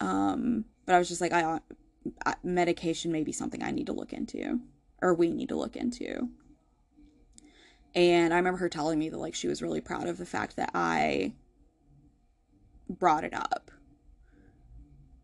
Um, 0.00 0.64
but 0.86 0.94
I 0.94 0.98
was 0.98 1.08
just 1.08 1.20
like, 1.20 1.32
I, 1.32 1.60
medication 2.42 3.12
may 3.12 3.24
be 3.24 3.32
something 3.32 3.62
I 3.62 3.70
need 3.70 3.86
to 3.86 3.92
look 3.92 4.12
into, 4.12 4.60
or 5.02 5.14
we 5.14 5.30
need 5.30 5.48
to 5.50 5.56
look 5.56 5.76
into. 5.76 6.28
And 7.94 8.32
I 8.32 8.36
remember 8.36 8.58
her 8.58 8.68
telling 8.68 8.98
me 8.98 9.08
that 9.08 9.18
like 9.18 9.34
she 9.34 9.48
was 9.48 9.62
really 9.62 9.80
proud 9.80 10.06
of 10.06 10.18
the 10.18 10.26
fact 10.26 10.56
that 10.56 10.70
I 10.74 11.32
brought 12.88 13.24
it 13.24 13.34
up. 13.34 13.70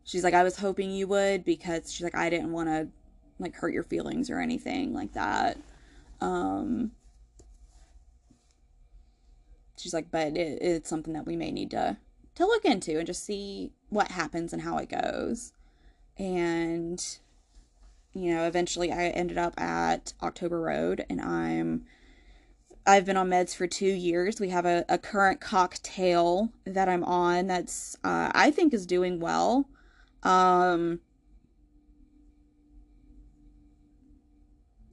She's 0.05 0.25
like, 0.25 0.35
I 0.35 0.43
was 0.43 0.59
hoping 0.59 0.91
you 0.91 1.07
would 1.07 1.45
because 1.45 1.93
she's 1.93 2.05
like, 2.05 2.15
I 2.15 2.29
didn't 2.29 2.53
want 2.53 2.69
to 2.69 2.89
like 3.39 3.55
hurt 3.55 3.73
your 3.73 3.85
feelings 3.85 4.29
or 4.29 4.39
anything 4.39 4.93
like 4.93 5.13
that. 5.15 5.59
Um, 6.21 6.93
she's 9.77 9.95
like, 9.95 10.11
but 10.11 10.37
it, 10.37 10.59
it's 10.61 10.89
something 10.89 11.15
that 11.15 11.27
we 11.27 11.37
may 11.37 11.51
need 11.51 11.71
to 11.73 11.97
to 12.37 12.47
look 12.47 12.65
into 12.65 12.99
and 12.99 13.07
just 13.07 13.25
see 13.25 13.73
what 13.91 14.11
happens 14.11 14.53
and 14.53 14.63
how 14.63 14.79
it 14.79 14.89
goes. 14.89 15.53
And 16.19 17.05
you 18.13 18.33
know, 18.33 18.47
eventually 18.47 18.93
I 18.93 19.09
ended 19.09 19.39
up 19.39 19.61
at 19.61 20.15
October 20.23 20.61
Road 20.61 21.05
and 21.11 21.21
I'm 21.21 21.85
I've 22.87 23.07
been 23.07 23.17
on 23.17 23.31
meds 23.31 23.57
for 23.57 23.67
two 23.67 23.87
years. 23.87 24.41
We 24.41 24.51
have 24.51 24.67
a, 24.67 24.85
a 24.89 24.99
current 24.99 25.41
cocktail 25.41 26.51
that 26.65 26.89
I'm 26.89 27.03
on 27.03 27.47
that's 27.47 27.97
uh, 28.05 28.31
I 28.35 28.51
think 28.51 28.75
is 28.75 28.87
doing 28.87 29.21
well. 29.21 29.67
Um, 30.23 31.01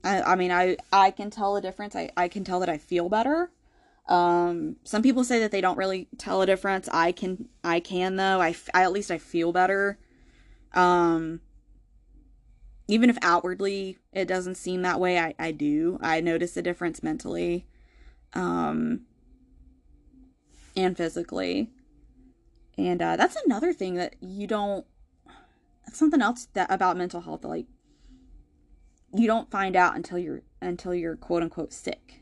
I, 0.02 0.22
I 0.22 0.36
mean 0.36 0.50
I 0.50 0.76
I 0.92 1.10
can 1.10 1.30
tell 1.30 1.56
a 1.56 1.60
difference. 1.60 1.94
I, 1.94 2.10
I 2.16 2.28
can 2.28 2.44
tell 2.44 2.60
that 2.60 2.68
I 2.68 2.78
feel 2.78 3.08
better. 3.08 3.50
Um, 4.12 4.76
some 4.84 5.02
people 5.02 5.24
say 5.24 5.38
that 5.40 5.52
they 5.52 5.62
don't 5.62 5.78
really 5.78 6.06
tell 6.18 6.42
a 6.42 6.46
difference. 6.46 6.86
I 6.92 7.12
can, 7.12 7.48
I 7.64 7.80
can 7.80 8.16
though. 8.16 8.42
I, 8.42 8.54
I 8.74 8.82
at 8.82 8.92
least 8.92 9.10
I 9.10 9.16
feel 9.16 9.52
better. 9.52 9.98
Um, 10.74 11.40
even 12.88 13.08
if 13.08 13.16
outwardly 13.22 13.96
it 14.12 14.26
doesn't 14.26 14.56
seem 14.56 14.82
that 14.82 15.00
way, 15.00 15.18
I, 15.18 15.34
I 15.38 15.50
do. 15.52 15.98
I 16.02 16.20
notice 16.20 16.58
a 16.58 16.62
difference 16.62 17.02
mentally, 17.02 17.64
um, 18.34 19.06
and 20.76 20.94
physically. 20.94 21.70
And 22.76 23.00
uh, 23.00 23.16
that's 23.16 23.36
another 23.46 23.72
thing 23.72 23.94
that 23.94 24.16
you 24.20 24.46
don't. 24.46 24.84
That's 25.86 25.98
something 25.98 26.20
else 26.20 26.48
that 26.52 26.70
about 26.70 26.98
mental 26.98 27.22
health. 27.22 27.44
Like 27.44 27.64
you 29.14 29.26
don't 29.26 29.50
find 29.50 29.74
out 29.74 29.96
until 29.96 30.18
you're 30.18 30.42
until 30.60 30.94
you're 30.94 31.16
quote 31.16 31.42
unquote 31.42 31.72
sick. 31.72 32.20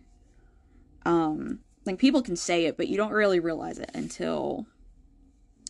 Um, 1.04 1.60
like 1.84 1.98
people 1.98 2.22
can 2.22 2.36
say 2.36 2.66
it, 2.66 2.76
but 2.76 2.88
you 2.88 2.96
don't 2.96 3.12
really 3.12 3.40
realize 3.40 3.78
it 3.78 3.90
until 3.94 4.66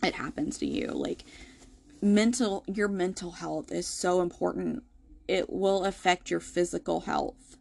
it 0.03 0.15
happens 0.15 0.59
to 0.59 0.67
you. 0.67 0.89
Like 0.89 1.25
mental 2.03 2.65
your 2.67 2.89
mental 2.89 3.33
health 3.33 3.71
is 3.71 3.87
so 3.87 4.21
important. 4.21 4.83
It 5.29 5.51
will 5.51 5.85
affect 5.85 6.31
your 6.31 6.41
physical 6.41 7.01
health 7.01 7.57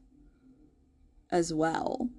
as 1.32 1.54
well. 1.54 2.10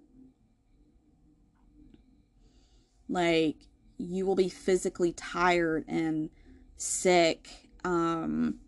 Like 3.09 3.57
you 3.99 4.25
will 4.25 4.37
be 4.37 4.49
physically 4.49 5.13
tired 5.13 5.85
and 5.89 6.31
sick 6.77 7.49
um 7.85 8.61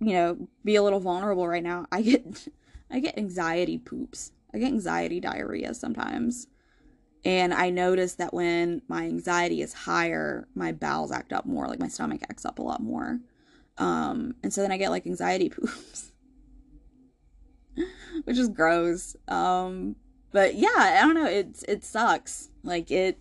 you 0.00 0.14
know, 0.14 0.48
be 0.64 0.76
a 0.76 0.82
little 0.82 1.00
vulnerable 1.00 1.46
right 1.46 1.62
now. 1.62 1.86
I 1.92 2.02
get 2.02 2.48
I 2.90 3.00
get 3.00 3.18
anxiety 3.18 3.78
poops. 3.78 4.32
I 4.52 4.58
get 4.58 4.68
anxiety 4.68 5.20
diarrhea 5.20 5.74
sometimes. 5.74 6.48
And 7.24 7.52
I 7.52 7.70
notice 7.70 8.14
that 8.14 8.32
when 8.32 8.82
my 8.88 9.04
anxiety 9.04 9.60
is 9.60 9.74
higher, 9.74 10.48
my 10.54 10.72
bowels 10.72 11.12
act 11.12 11.32
up 11.32 11.44
more, 11.44 11.66
like 11.66 11.78
my 11.78 11.88
stomach 11.88 12.22
acts 12.22 12.46
up 12.46 12.58
a 12.58 12.62
lot 12.62 12.82
more. 12.82 13.20
Um, 13.76 14.34
and 14.42 14.52
so 14.52 14.62
then 14.62 14.72
I 14.72 14.78
get 14.78 14.90
like 14.90 15.06
anxiety 15.06 15.48
poops, 15.50 16.12
which 18.24 18.38
is 18.38 18.48
gross. 18.48 19.16
Um, 19.28 19.96
but 20.32 20.54
yeah, 20.54 20.68
I 20.76 21.00
don't 21.00 21.14
know. 21.14 21.26
It 21.26 21.62
it 21.68 21.84
sucks. 21.84 22.50
Like 22.62 22.90
it 22.90 23.18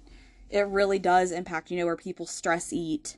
it 0.49 0.67
really 0.67 0.99
does 0.99 1.31
impact. 1.31 1.71
You 1.71 1.77
know, 1.77 1.85
where 1.85 1.95
people 1.95 2.25
stress 2.25 2.71
eat, 2.71 3.17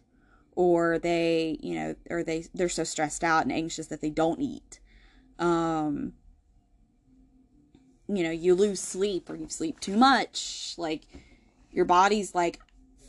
or 0.56 0.98
they 0.98 1.58
you 1.62 1.76
know, 1.76 1.96
or 2.10 2.24
they 2.24 2.46
they're 2.54 2.70
so 2.70 2.84
stressed 2.84 3.24
out 3.24 3.44
and 3.44 3.52
anxious 3.52 3.88
that 3.88 4.02
they 4.02 4.10
don't 4.10 4.42
eat. 4.42 4.80
Um, 5.40 6.14
you 8.18 8.24
know, 8.24 8.32
you 8.32 8.56
lose 8.56 8.80
sleep 8.80 9.30
or 9.30 9.36
you 9.36 9.48
sleep 9.50 9.80
too 9.80 9.98
much. 9.98 10.76
Like, 10.78 11.04
your 11.72 11.86
body's 11.86 12.36
like 12.36 12.60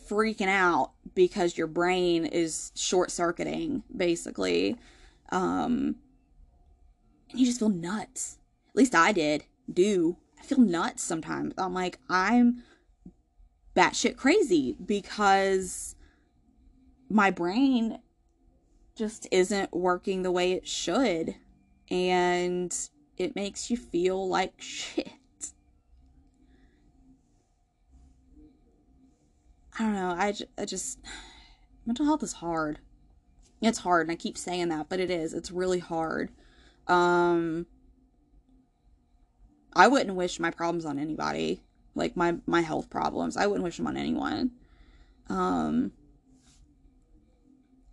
freaking 0.09 0.49
out 0.49 0.93
because 1.15 1.57
your 1.57 1.67
brain 1.67 2.27
is 2.27 2.73
short 2.75 3.11
circuiting, 3.11 3.83
basically. 3.95 4.77
Um, 5.31 5.97
and 7.31 7.41
you 7.41 7.47
just 7.47 7.59
feel 7.59 7.69
nuts. 7.69 8.39
At 8.71 8.77
least 8.77 8.95
I 8.95 9.13
did. 9.13 9.45
Do. 9.73 10.17
I 10.39 10.43
feel 10.43 10.61
nuts 10.61 11.03
sometimes. 11.03 11.55
I'm 11.57 11.75
like, 11.75 11.99
I'm 12.09 12.63
batshit 13.77 14.17
crazy 14.17 14.77
because 14.85 15.95
my 17.09 17.31
brain 17.31 17.99
just 18.95 19.27
isn't 19.31 19.73
working 19.73 20.23
the 20.23 20.31
way 20.31 20.53
it 20.53 20.67
should. 20.67 21.37
And 21.91 22.77
it 23.23 23.37
makes 23.37 23.71
you 23.71 23.77
feel 23.77 24.29
like 24.29 24.55
shit. 24.59 25.09
I 29.79 29.85
don't 29.85 29.95
know. 29.95 30.11
I, 30.11 30.35
I 30.59 30.65
just 30.65 30.99
mental 31.87 32.05
health 32.05 32.23
is 32.23 32.35
hard. 32.35 32.79
It's 33.61 33.79
hard, 33.79 34.07
and 34.07 34.13
I 34.13 34.17
keep 34.17 34.37
saying 34.37 34.69
that, 34.69 34.89
but 34.89 35.01
it 35.01 35.11
is. 35.11 35.33
It's 35.33 35.51
really 35.53 35.79
hard. 35.79 36.31
Um, 36.89 37.67
I 39.73 39.87
wouldn't 39.87 40.17
wish 40.17 40.41
my 40.41 40.51
problems 40.51 40.85
on 40.85 40.99
anybody. 40.99 41.63
Like 41.95 42.17
my 42.17 42.37
my 42.47 42.63
health 42.63 42.91
problems, 42.91 43.37
I 43.37 43.47
wouldn't 43.47 43.65
wish 43.65 43.77
them 43.77 43.87
on 43.87 43.97
anyone. 43.97 44.51
Um, 45.29 45.93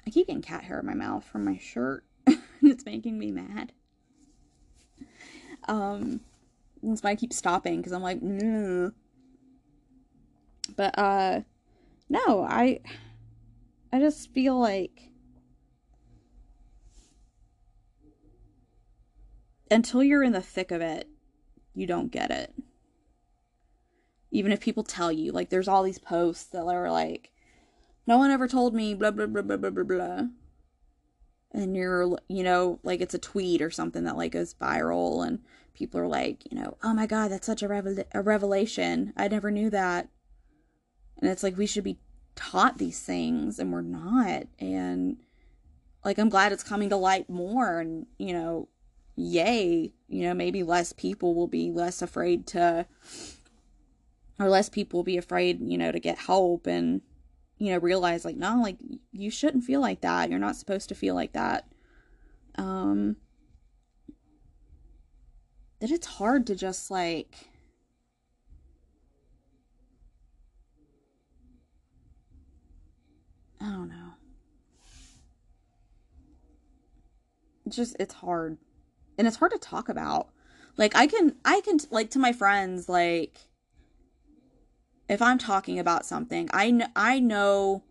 I 0.07 0.09
keep 0.09 0.27
getting 0.27 0.41
cat 0.41 0.63
hair 0.63 0.79
in 0.79 0.85
my 0.85 0.95
mouth 0.95 1.23
from 1.23 1.45
my 1.45 1.57
shirt. 1.57 2.03
it's 2.61 2.85
making 2.85 3.19
me 3.19 3.31
mad. 3.31 3.73
Um, 5.69 6.21
that's 6.81 7.03
why 7.03 7.11
I 7.11 7.15
keep 7.15 7.31
stopping 7.31 7.77
because 7.77 7.91
I'm 7.91 8.01
like, 8.01 8.21
no. 8.23 8.91
But 10.75 10.97
uh, 10.97 11.41
no, 12.09 12.43
I, 12.43 12.79
I 13.93 13.99
just 13.99 14.33
feel 14.33 14.59
like 14.59 15.11
until 19.69 20.03
you're 20.03 20.23
in 20.23 20.31
the 20.31 20.41
thick 20.41 20.71
of 20.71 20.81
it, 20.81 21.07
you 21.75 21.85
don't 21.85 22.11
get 22.11 22.31
it. 22.31 22.51
Even 24.31 24.51
if 24.51 24.59
people 24.59 24.83
tell 24.83 25.11
you, 25.11 25.31
like, 25.31 25.49
there's 25.49 25.67
all 25.67 25.83
these 25.83 25.99
posts 25.99 26.45
that 26.45 26.63
are 26.63 26.89
like, 26.91 27.31
no 28.07 28.17
one 28.17 28.31
ever 28.31 28.47
told 28.47 28.73
me, 28.73 28.95
blah, 28.95 29.11
blah, 29.11 29.27
blah, 29.27 29.43
blah, 29.43 29.57
blah, 29.57 29.69
blah, 29.69 29.83
blah. 29.83 30.21
And 31.51 31.75
you're, 31.75 32.15
you 32.27 32.43
know, 32.43 32.79
like 32.83 33.01
it's 33.01 33.15
a 33.15 33.19
tweet 33.19 33.61
or 33.61 33.71
something 33.71 34.03
that 34.03 34.17
like 34.17 34.33
goes 34.33 34.53
viral, 34.53 35.25
and 35.25 35.39
people 35.73 35.99
are 35.99 36.07
like, 36.07 36.43
you 36.51 36.59
know, 36.59 36.77
oh 36.83 36.93
my 36.93 37.07
god, 37.07 37.31
that's 37.31 37.47
such 37.47 37.63
a, 37.63 37.67
revel- 37.67 38.03
a 38.13 38.21
revelation. 38.21 39.13
I 39.17 39.27
never 39.27 39.49
knew 39.49 39.69
that. 39.71 40.09
And 41.19 41.29
it's 41.29 41.41
like 41.41 41.57
we 41.57 41.65
should 41.65 41.83
be 41.83 41.99
taught 42.35 42.77
these 42.77 42.99
things, 42.99 43.57
and 43.57 43.73
we're 43.73 43.81
not. 43.81 44.43
And 44.59 45.17
like, 46.05 46.19
I'm 46.19 46.29
glad 46.29 46.51
it's 46.51 46.63
coming 46.63 46.89
to 46.89 46.95
light 46.95 47.29
more, 47.29 47.79
and, 47.79 48.05
you 48.17 48.31
know, 48.31 48.69
yay, 49.15 49.91
you 50.07 50.23
know, 50.23 50.33
maybe 50.33 50.63
less 50.63 50.93
people 50.93 51.35
will 51.35 51.47
be 51.47 51.71
less 51.71 52.01
afraid 52.01 52.47
to, 52.47 52.85
or 54.39 54.47
less 54.47 54.69
people 54.69 54.99
will 54.99 55.03
be 55.03 55.17
afraid, 55.17 55.59
you 55.61 55.77
know, 55.77 55.91
to 55.91 55.99
get 55.99 56.19
help 56.19 56.67
and, 56.67 57.01
you 57.59 57.71
know, 57.71 57.79
realize 57.79 58.25
like, 58.25 58.37
no, 58.37 58.59
like, 58.61 58.77
you 59.11 59.29
shouldn't 59.29 59.63
feel 59.63 59.81
like 59.81 60.01
that. 60.01 60.29
You're 60.29 60.39
not 60.39 60.55
supposed 60.55 60.89
to 60.89 60.95
feel 60.95 61.13
like 61.13 61.33
that. 61.33 61.67
Um, 62.55 63.17
that 65.79 65.91
it's 65.91 66.07
hard 66.07 66.47
to 66.47 66.55
just 66.55 66.89
like, 66.89 67.35
I 73.61 73.65
don't 73.65 73.89
know. 73.89 74.13
It's 77.65 77.75
just, 77.75 77.95
it's 77.99 78.15
hard 78.15 78.57
and 79.19 79.27
it's 79.27 79.37
hard 79.37 79.51
to 79.51 79.59
talk 79.59 79.89
about 79.89 80.29
like 80.77 80.95
i 80.95 81.05
can 81.05 81.35
i 81.45 81.61
can 81.61 81.77
like 81.91 82.09
to 82.09 82.17
my 82.17 82.31
friends 82.31 82.89
like 82.89 83.37
if 85.09 85.21
i'm 85.21 85.37
talking 85.37 85.79
about 85.79 86.05
something 86.05 86.49
i 86.53 86.69
kn- 86.69 86.91
i 86.95 87.19
know 87.19 87.83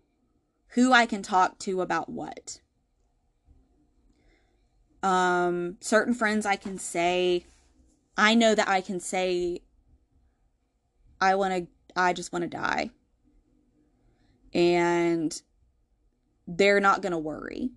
who 0.69 0.91
i 0.91 1.05
can 1.05 1.21
talk 1.21 1.59
to 1.59 1.81
about 1.81 2.09
what 2.09 2.61
um 5.03 5.77
certain 5.81 6.13
friends 6.13 6.45
i 6.45 6.55
can 6.55 6.77
say 6.77 7.45
i 8.17 8.33
know 8.33 8.55
that 8.55 8.67
i 8.67 8.81
can 8.81 8.99
say 8.99 9.59
i 11.21 11.35
want 11.35 11.53
to 11.53 11.67
i 11.95 12.13
just 12.13 12.33
want 12.33 12.43
to 12.43 12.49
die 12.49 12.89
and 14.53 15.41
they're 16.47 16.79
not 16.79 17.01
going 17.01 17.11
to 17.11 17.17
worry 17.17 17.71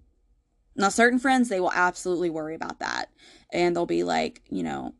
now, 0.74 0.88
certain 0.88 1.18
friends, 1.18 1.48
they 1.48 1.61
will 1.61 1.72
absolutely 1.72 2.31
worry 2.31 2.55
about 2.55 2.78
that. 2.78 3.11
And 3.52 3.76
they'll 3.76 3.87
be 3.87 4.05
like, 4.05 4.42
you 4.48 4.62
know, 4.62 4.94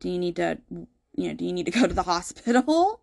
do 0.00 0.08
you 0.08 0.18
need 0.18 0.36
to, 0.36 0.58
you 0.70 1.28
know, 1.28 1.34
do 1.34 1.44
you 1.44 1.52
need 1.52 1.66
to 1.66 1.72
go 1.72 1.86
to 1.86 1.94
the 1.94 2.02
hospital? 2.04 3.02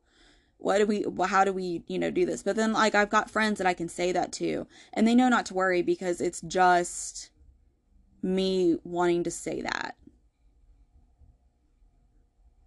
What 0.63 0.77
do 0.77 0.85
we, 0.85 1.05
how 1.27 1.43
do 1.43 1.51
we, 1.51 1.83
you 1.87 1.99
know, 1.99 2.09
do 2.09 2.25
this? 2.25 2.41
But 2.41 2.55
then, 2.55 2.71
like, 2.71 2.95
I've 2.95 3.09
got 3.09 3.29
friends 3.29 3.57
that 3.57 3.67
I 3.67 3.73
can 3.73 3.89
say 3.89 4.13
that 4.13 4.31
to, 4.33 4.65
and 4.93 5.05
they 5.05 5.13
know 5.13 5.27
not 5.27 5.45
to 5.47 5.53
worry 5.53 5.81
because 5.81 6.21
it's 6.21 6.39
just 6.39 7.31
me 8.21 8.77
wanting 8.85 9.25
to 9.25 9.31
say 9.31 9.61
that. 9.61 9.97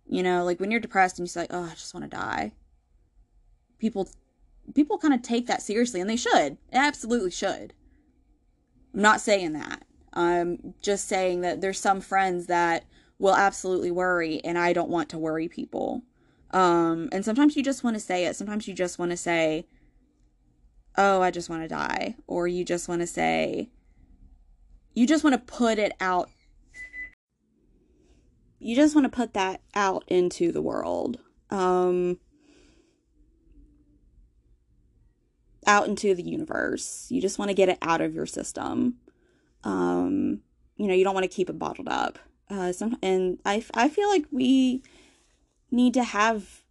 You 0.07 0.23
know, 0.23 0.45
like 0.45 0.61
when 0.61 0.71
you're 0.71 0.79
depressed 0.79 1.19
and 1.19 1.25
you 1.25 1.31
say, 1.31 1.41
like, 1.41 1.55
oh, 1.55 1.65
I 1.65 1.71
just 1.71 1.95
want 1.95 2.05
to 2.05 2.15
die. 2.15 2.53
People, 3.79 4.11
people 4.75 4.99
kind 4.99 5.15
of 5.15 5.23
take 5.23 5.47
that 5.47 5.63
seriously, 5.63 6.03
and 6.03 6.11
they 6.11 6.17
should. 6.17 6.59
They 6.71 6.79
absolutely 6.79 7.31
should 7.31 7.73
I'm 8.97 9.03
not 9.03 9.21
saying 9.21 9.53
that. 9.53 9.83
I'm 10.13 10.75
just 10.81 11.07
saying 11.07 11.43
that 11.43 11.61
there's 11.61 11.79
some 11.79 12.01
friends 12.01 12.47
that 12.47 12.85
will 13.19 13.37
absolutely 13.37 13.91
worry, 13.91 14.43
and 14.43 14.59
I 14.59 14.73
don't 14.73 14.89
want 14.89 15.11
to 15.11 15.19
worry 15.19 15.49
people. 15.49 16.03
Um, 16.51 17.09
and 17.13 17.25
sometimes 17.25 17.57
you 17.57 17.63
just 17.63 17.85
want 17.85 17.95
to 17.97 18.01
say 18.01 18.27
it. 18.27 18.37
Sometimes 18.37 18.69
you 18.69 18.75
just 18.75 18.99
want 18.99 19.11
to 19.11 19.17
say, 19.17 19.67
oh, 20.97 21.21
I 21.21 21.31
just 21.31 21.51
want 21.51 21.63
to 21.63 21.69
die. 21.69 22.17
Or 22.27 22.49
you 22.49 22.65
just 22.65 22.89
want 22.89 23.01
to 23.01 23.07
say, 23.07 23.71
you 24.95 25.07
just 25.07 25.25
want 25.25 25.35
to 25.35 25.53
put 25.53 25.79
it 25.79 25.93
out. 26.01 26.31
You 28.59 28.75
just 28.75 28.95
want 28.95 29.05
to 29.05 29.15
put 29.15 29.35
that 29.35 29.61
out 29.75 30.05
into 30.09 30.53
the 30.53 30.63
world. 30.63 31.19
Um, 31.51 32.19
out 35.67 35.89
into 35.89 36.15
the 36.15 36.23
universe. 36.23 37.07
You 37.11 37.21
just 37.21 37.39
want 37.39 37.51
to 37.51 37.55
get 37.55 37.69
it 37.69 37.79
out 37.83 38.01
of 38.01 38.15
your 38.15 38.27
system. 38.27 38.97
Um, 39.65 40.41
you 40.77 40.87
know, 40.87 40.95
you 40.95 41.05
don't 41.05 41.15
want 41.15 41.25
to 41.25 41.35
keep 41.35 41.51
it 41.51 41.59
bottled 41.59 41.89
up. 41.89 42.19
Uh, 42.49 42.73
some, 42.73 42.97
and 43.03 43.41
I, 43.45 43.65
I 43.75 43.89
feel 43.89 44.09
like 44.09 44.27
we 44.31 44.83
need 45.77 45.95
to 45.95 46.05
have 46.05 46.65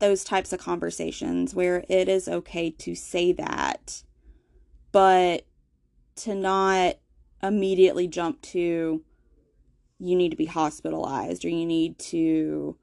those 0.00 0.24
types 0.24 0.52
of 0.52 0.60
conversations 0.60 1.54
where 1.54 1.84
it 1.88 2.08
is 2.08 2.28
okay 2.28 2.70
to 2.70 2.94
say 2.94 3.32
that, 3.32 4.02
but 4.92 5.46
to 6.16 6.34
not 6.34 6.96
immediately 7.42 8.06
jump 8.06 8.42
to 8.42 9.02
you 9.98 10.16
need 10.16 10.30
to 10.30 10.36
be 10.36 10.46
hospitalized 10.46 11.44
or 11.44 11.48
you 11.48 11.66
need 11.66 11.98
to 11.98 12.76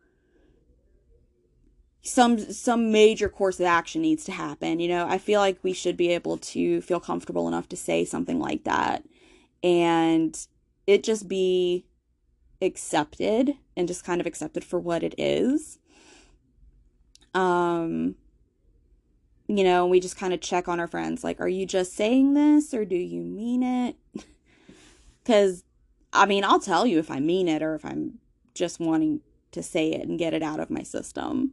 some 2.01 2.39
some 2.39 2.91
major 2.91 3.27
course 3.27 3.59
of 3.59 3.65
action 3.65 4.01
needs 4.01 4.23
to 4.23 4.31
happen. 4.31 4.79
You 4.79 4.87
know 4.87 5.07
i 5.07 5.17
feel 5.17 5.39
like 5.39 5.59
we 5.63 5.73
should 5.73 5.97
be 5.97 6.09
able 6.09 6.37
to 6.37 6.81
feel 6.81 6.99
comfortable 6.99 7.47
enough 7.47 7.69
to 7.69 7.77
say 7.77 8.05
something 8.05 8.39
like 8.39 8.63
that 8.63 9.03
and 9.63 10.37
it 10.87 11.03
just 11.03 11.27
be 11.27 11.85
accepted 12.61 13.53
and 13.75 13.87
just 13.87 14.03
kind 14.03 14.19
of 14.19 14.27
accepted 14.27 14.63
for 14.63 14.79
what 14.79 15.03
it 15.03 15.15
is. 15.17 15.79
Um 17.33 18.15
you 19.49 19.63
know 19.63 19.85
we 19.87 19.99
just 19.99 20.17
kind 20.17 20.33
of 20.33 20.41
check 20.41 20.67
on 20.67 20.77
our 20.77 20.87
friends 20.87 21.23
like 21.23 21.39
are 21.39 21.47
you 21.47 21.65
just 21.65 21.93
saying 21.93 22.33
this 22.33 22.73
or 22.73 22.83
do 22.83 22.97
you 22.97 23.21
mean 23.21 23.63
it? 23.63 23.95
Cuz 25.25 25.63
i 26.13 26.25
mean 26.25 26.43
i'll 26.45 26.59
tell 26.59 26.85
you 26.85 26.99
if 26.99 27.11
i 27.11 27.19
mean 27.19 27.49
it 27.49 27.61
or 27.61 27.75
if 27.75 27.83
i'm 27.83 28.17
just 28.53 28.79
wanting 28.79 29.19
to 29.51 29.63
say 29.63 29.91
it 29.91 30.07
and 30.07 30.19
get 30.19 30.33
it 30.33 30.43
out 30.43 30.59
of 30.59 30.69
my 30.69 30.83
system. 30.83 31.51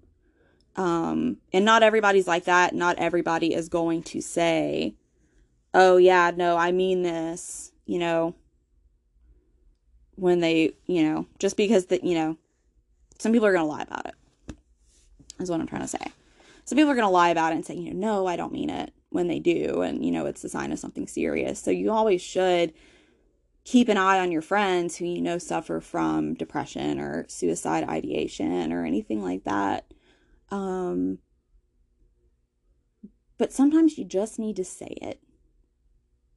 Um, 0.77 1.38
and 1.53 1.64
not 1.64 1.83
everybody's 1.83 2.27
like 2.27 2.45
that. 2.45 2.75
Not 2.75 2.99
everybody 2.99 3.55
is 3.55 3.69
going 3.69 4.03
to 4.05 4.21
say, 4.21 4.97
oh, 5.73 5.97
yeah, 5.97 6.33
no, 6.35 6.57
I 6.57 6.73
mean 6.73 7.03
this, 7.03 7.73
you 7.87 7.99
know, 7.99 8.35
when 10.16 10.40
they, 10.40 10.72
you 10.87 11.03
know, 11.03 11.27
just 11.38 11.57
because 11.57 11.87
that, 11.87 12.05
you 12.05 12.14
know, 12.14 12.37
some 13.18 13.33
people 13.33 13.46
are 13.46 13.53
going 13.53 13.64
to 13.64 13.70
lie 13.70 13.83
about 13.83 14.07
it, 14.07 14.14
is 15.40 15.50
what 15.50 15.61
I'm 15.61 15.66
trying 15.66 15.83
to 15.83 15.88
say. 15.88 16.12
Some 16.64 16.77
people 16.77 16.90
are 16.90 16.94
going 16.94 17.07
to 17.07 17.11
lie 17.11 17.31
about 17.31 17.53
it 17.53 17.57
and 17.57 17.66
say, 17.66 17.74
you 17.74 17.92
know, 17.92 18.22
no, 18.22 18.27
I 18.27 18.37
don't 18.37 18.53
mean 18.53 18.70
it 18.70 18.92
when 19.11 19.29
they 19.29 19.38
do. 19.38 19.83
And, 19.83 20.05
you 20.05 20.11
know, 20.11 20.27
it's 20.27 20.44
a 20.44 20.48
sign 20.48 20.72
of 20.72 20.79
something 20.79 21.07
serious. 21.07 21.61
So 21.61 21.70
you 21.70 21.90
always 21.90 22.22
should 22.22 22.72
keep 23.64 23.88
an 23.88 23.96
eye 23.96 24.18
on 24.18 24.31
your 24.31 24.42
friends 24.42 24.96
who 24.96 25.07
you 25.07 25.22
know 25.22 25.38
suffer 25.38 25.81
from 25.81 26.35
depression 26.35 27.00
or 27.00 27.24
suicide 27.29 27.83
ideation 27.88 28.70
or 28.74 28.85
anything 28.85 29.22
like 29.22 29.42
that 29.44 29.87
um, 30.50 31.18
but 33.38 33.53
sometimes 33.53 33.98
you 33.98 34.05
just 34.05 34.38
need 34.38 34.57
to 34.57 34.64
say 34.64 34.96
it. 35.03 35.20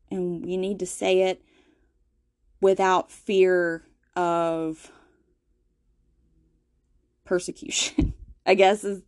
And 0.09 0.49
you 0.49 0.57
need 0.57 0.79
to 0.79 0.85
say 0.85 1.21
it 1.21 1.43
without 2.61 3.11
fear 3.11 3.83
of 4.15 4.91
persecution. 7.25 8.13
I 8.45 8.53
guess 8.53 8.83
is 8.83 9.01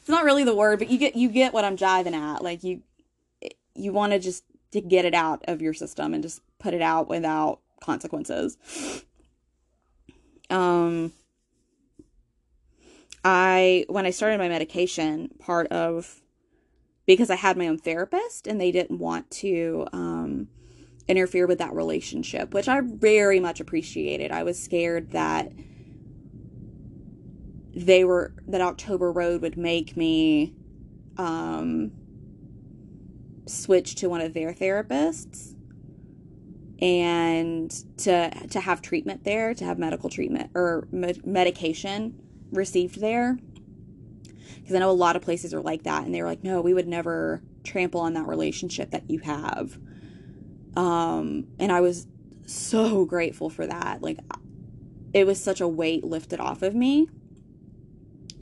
it's 0.00 0.08
not 0.08 0.24
really 0.24 0.44
the 0.44 0.54
word, 0.54 0.78
but 0.78 0.90
you 0.90 0.98
get 0.98 1.16
you 1.16 1.30
get 1.30 1.54
what 1.54 1.64
I'm 1.64 1.76
jiving 1.76 2.14
at. 2.14 2.42
Like 2.42 2.62
you 2.62 2.82
you 3.74 3.92
want 3.92 4.12
to 4.12 4.18
just 4.18 4.44
to 4.72 4.80
get 4.80 5.04
it 5.04 5.14
out 5.14 5.42
of 5.48 5.62
your 5.62 5.72
system 5.72 6.12
and 6.12 6.22
just 6.22 6.42
put 6.58 6.74
it 6.74 6.82
out 6.82 7.08
without 7.08 7.60
consequences. 7.80 8.58
Um 10.50 11.12
I 13.24 13.86
when 13.88 14.04
I 14.04 14.10
started 14.10 14.38
my 14.38 14.48
medication, 14.48 15.30
part 15.38 15.68
of 15.68 16.20
because 17.06 17.30
I 17.30 17.36
had 17.36 17.56
my 17.56 17.68
own 17.68 17.78
therapist 17.78 18.46
and 18.46 18.60
they 18.60 18.70
didn't 18.70 18.98
want 18.98 19.30
to 19.30 19.86
um, 19.92 20.48
interfere 21.06 21.46
with 21.46 21.58
that 21.58 21.74
relationship, 21.74 22.54
which 22.54 22.68
I 22.68 22.80
very 22.80 23.40
much 23.40 23.60
appreciated. 23.60 24.30
I 24.30 24.42
was 24.42 24.62
scared 24.62 25.10
that 25.12 25.52
they 27.74 28.04
were 28.04 28.34
that 28.46 28.60
October 28.60 29.10
Road 29.12 29.42
would 29.42 29.56
make 29.56 29.96
me 29.96 30.54
um, 31.16 31.92
switch 33.46 33.96
to 33.96 34.08
one 34.08 34.20
of 34.20 34.32
their 34.32 34.52
therapists 34.52 35.54
and 36.80 37.70
to 37.98 38.30
to 38.48 38.60
have 38.60 38.80
treatment 38.80 39.24
there, 39.24 39.54
to 39.54 39.64
have 39.64 39.78
medical 39.78 40.08
treatment 40.08 40.50
or 40.54 40.86
med- 40.90 41.26
medication 41.26 42.20
received 42.52 43.00
there. 43.00 43.38
Because 44.56 44.76
I 44.76 44.78
know 44.78 44.90
a 44.90 44.92
lot 44.92 45.16
of 45.16 45.22
places 45.22 45.52
are 45.52 45.60
like 45.60 45.82
that, 45.82 46.04
and 46.04 46.14
they 46.14 46.22
were 46.22 46.28
like, 46.28 46.42
"No, 46.42 46.60
we 46.60 46.72
would 46.72 46.88
never 46.88 47.42
trample 47.64 48.00
on 48.00 48.14
that 48.14 48.26
relationship 48.26 48.90
that 48.90 49.10
you 49.10 49.18
have." 49.20 49.78
Um, 50.76 51.46
and 51.58 51.70
I 51.70 51.80
was 51.80 52.06
so 52.46 53.04
grateful 53.04 53.50
for 53.50 53.66
that. 53.66 54.02
Like, 54.02 54.18
it 55.12 55.26
was 55.26 55.42
such 55.42 55.60
a 55.60 55.68
weight 55.68 56.04
lifted 56.04 56.40
off 56.40 56.62
of 56.62 56.74
me 56.74 57.08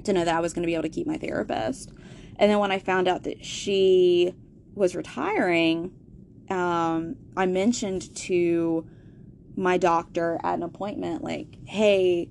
to 0.05 0.13
know 0.13 0.25
that 0.25 0.35
I 0.35 0.41
was 0.41 0.53
going 0.53 0.63
to 0.63 0.67
be 0.67 0.75
able 0.75 0.85
to 0.85 0.89
keep 0.89 1.07
my 1.07 1.19
therapist. 1.19 1.93
And 2.37 2.51
then 2.51 2.59
when 2.59 2.73
I 2.73 2.79
found 2.79 3.09
out 3.09 3.25
that 3.25 3.45
she 3.45 4.35
was 4.75 4.97
retiring, 4.97 5.93
um, 6.51 7.17
I 7.37 7.47
mentioned 7.47 8.15
to 8.17 8.89
my 9.55 9.77
doctor 9.77 10.41
at 10.43 10.55
an 10.55 10.63
appointment, 10.63 11.23
like, 11.23 11.59
hey, 11.67 12.31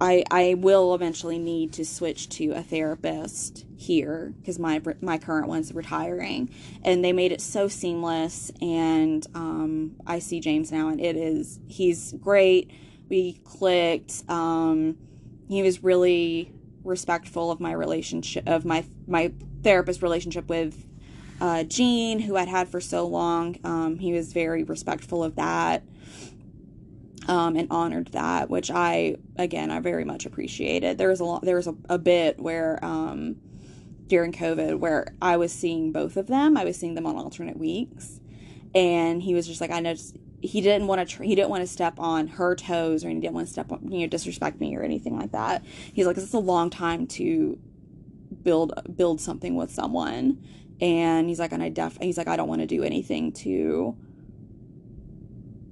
I 0.00 0.24
I 0.30 0.54
will 0.58 0.94
eventually 0.94 1.38
need 1.38 1.72
to 1.74 1.84
switch 1.84 2.28
to 2.30 2.50
a 2.50 2.62
therapist 2.62 3.64
here 3.76 4.34
because 4.40 4.58
my 4.58 4.80
my 5.00 5.18
current 5.18 5.48
one's 5.48 5.72
retiring, 5.72 6.50
and 6.82 7.04
they 7.04 7.12
made 7.12 7.32
it 7.32 7.40
so 7.40 7.68
seamless. 7.68 8.50
And 8.60 9.26
um, 9.34 9.96
I 10.06 10.18
see 10.18 10.40
James 10.40 10.70
now, 10.70 10.88
and 10.88 11.00
it 11.00 11.16
is 11.16 11.60
he's 11.68 12.12
great. 12.12 12.70
We 13.08 13.40
clicked. 13.44 14.22
Um, 14.28 14.98
he 15.48 15.62
was 15.62 15.82
really 15.82 16.52
respectful 16.84 17.50
of 17.50 17.60
my 17.60 17.72
relationship 17.72 18.46
of 18.46 18.64
my 18.64 18.84
my 19.06 19.32
therapist 19.62 20.02
relationship 20.02 20.48
with 20.48 20.86
uh, 21.40 21.64
Gene, 21.64 22.20
who 22.20 22.36
I'd 22.36 22.48
had 22.48 22.68
for 22.68 22.80
so 22.80 23.06
long. 23.06 23.58
Um, 23.64 23.98
he 23.98 24.12
was 24.12 24.32
very 24.32 24.62
respectful 24.62 25.24
of 25.24 25.36
that 25.36 25.82
um, 27.26 27.56
and 27.56 27.68
honored 27.70 28.08
that, 28.08 28.48
which 28.48 28.70
I 28.70 29.16
again 29.36 29.70
I 29.70 29.80
very 29.80 30.04
much 30.04 30.26
appreciated. 30.26 30.98
There 30.98 31.08
was 31.08 31.20
a 31.20 31.24
lot, 31.24 31.42
there 31.42 31.56
was 31.56 31.66
a, 31.66 31.74
a 31.88 31.98
bit 31.98 32.38
where 32.38 32.78
um, 32.84 33.36
during 34.06 34.32
COVID 34.32 34.78
where 34.78 35.14
I 35.20 35.36
was 35.36 35.52
seeing 35.52 35.92
both 35.92 36.16
of 36.16 36.28
them. 36.28 36.56
I 36.56 36.64
was 36.64 36.76
seeing 36.76 36.94
them 36.94 37.06
on 37.06 37.16
alternate 37.16 37.58
weeks, 37.58 38.20
and 38.74 39.22
he 39.22 39.34
was 39.34 39.46
just 39.46 39.60
like 39.60 39.70
I 39.70 39.80
know. 39.80 39.94
He 40.42 40.60
didn't 40.60 40.86
want 40.86 41.06
to 41.06 41.16
tr- 41.16 41.22
he 41.24 41.34
didn't 41.34 41.50
want 41.50 41.62
to 41.62 41.66
step 41.66 41.98
on 41.98 42.28
her 42.28 42.54
toes 42.54 43.04
or 43.04 43.08
he 43.08 43.14
didn't 43.14 43.34
want 43.34 43.46
to 43.46 43.52
step 43.52 43.72
on 43.72 43.90
you 43.90 44.00
know 44.00 44.06
disrespect 44.06 44.60
me 44.60 44.76
or 44.76 44.82
anything 44.82 45.18
like 45.18 45.32
that 45.32 45.64
he's 45.92 46.06
like 46.06 46.16
it's 46.18 46.34
a 46.34 46.38
long 46.38 46.68
time 46.68 47.06
to 47.06 47.58
build 48.42 48.96
build 48.96 49.20
something 49.20 49.56
with 49.56 49.70
someone 49.70 50.38
and 50.80 51.28
he's 51.28 51.40
like 51.40 51.52
and 51.52 51.62
i 51.62 51.70
def 51.70 51.96
he's 52.02 52.18
like 52.18 52.28
i 52.28 52.36
don't 52.36 52.48
want 52.48 52.60
to 52.60 52.66
do 52.66 52.84
anything 52.84 53.32
to 53.32 53.96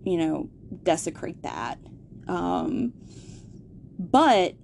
you 0.03 0.17
know 0.17 0.49
desecrate 0.83 1.43
that 1.43 1.79
um 2.29 2.93
but 3.99 4.55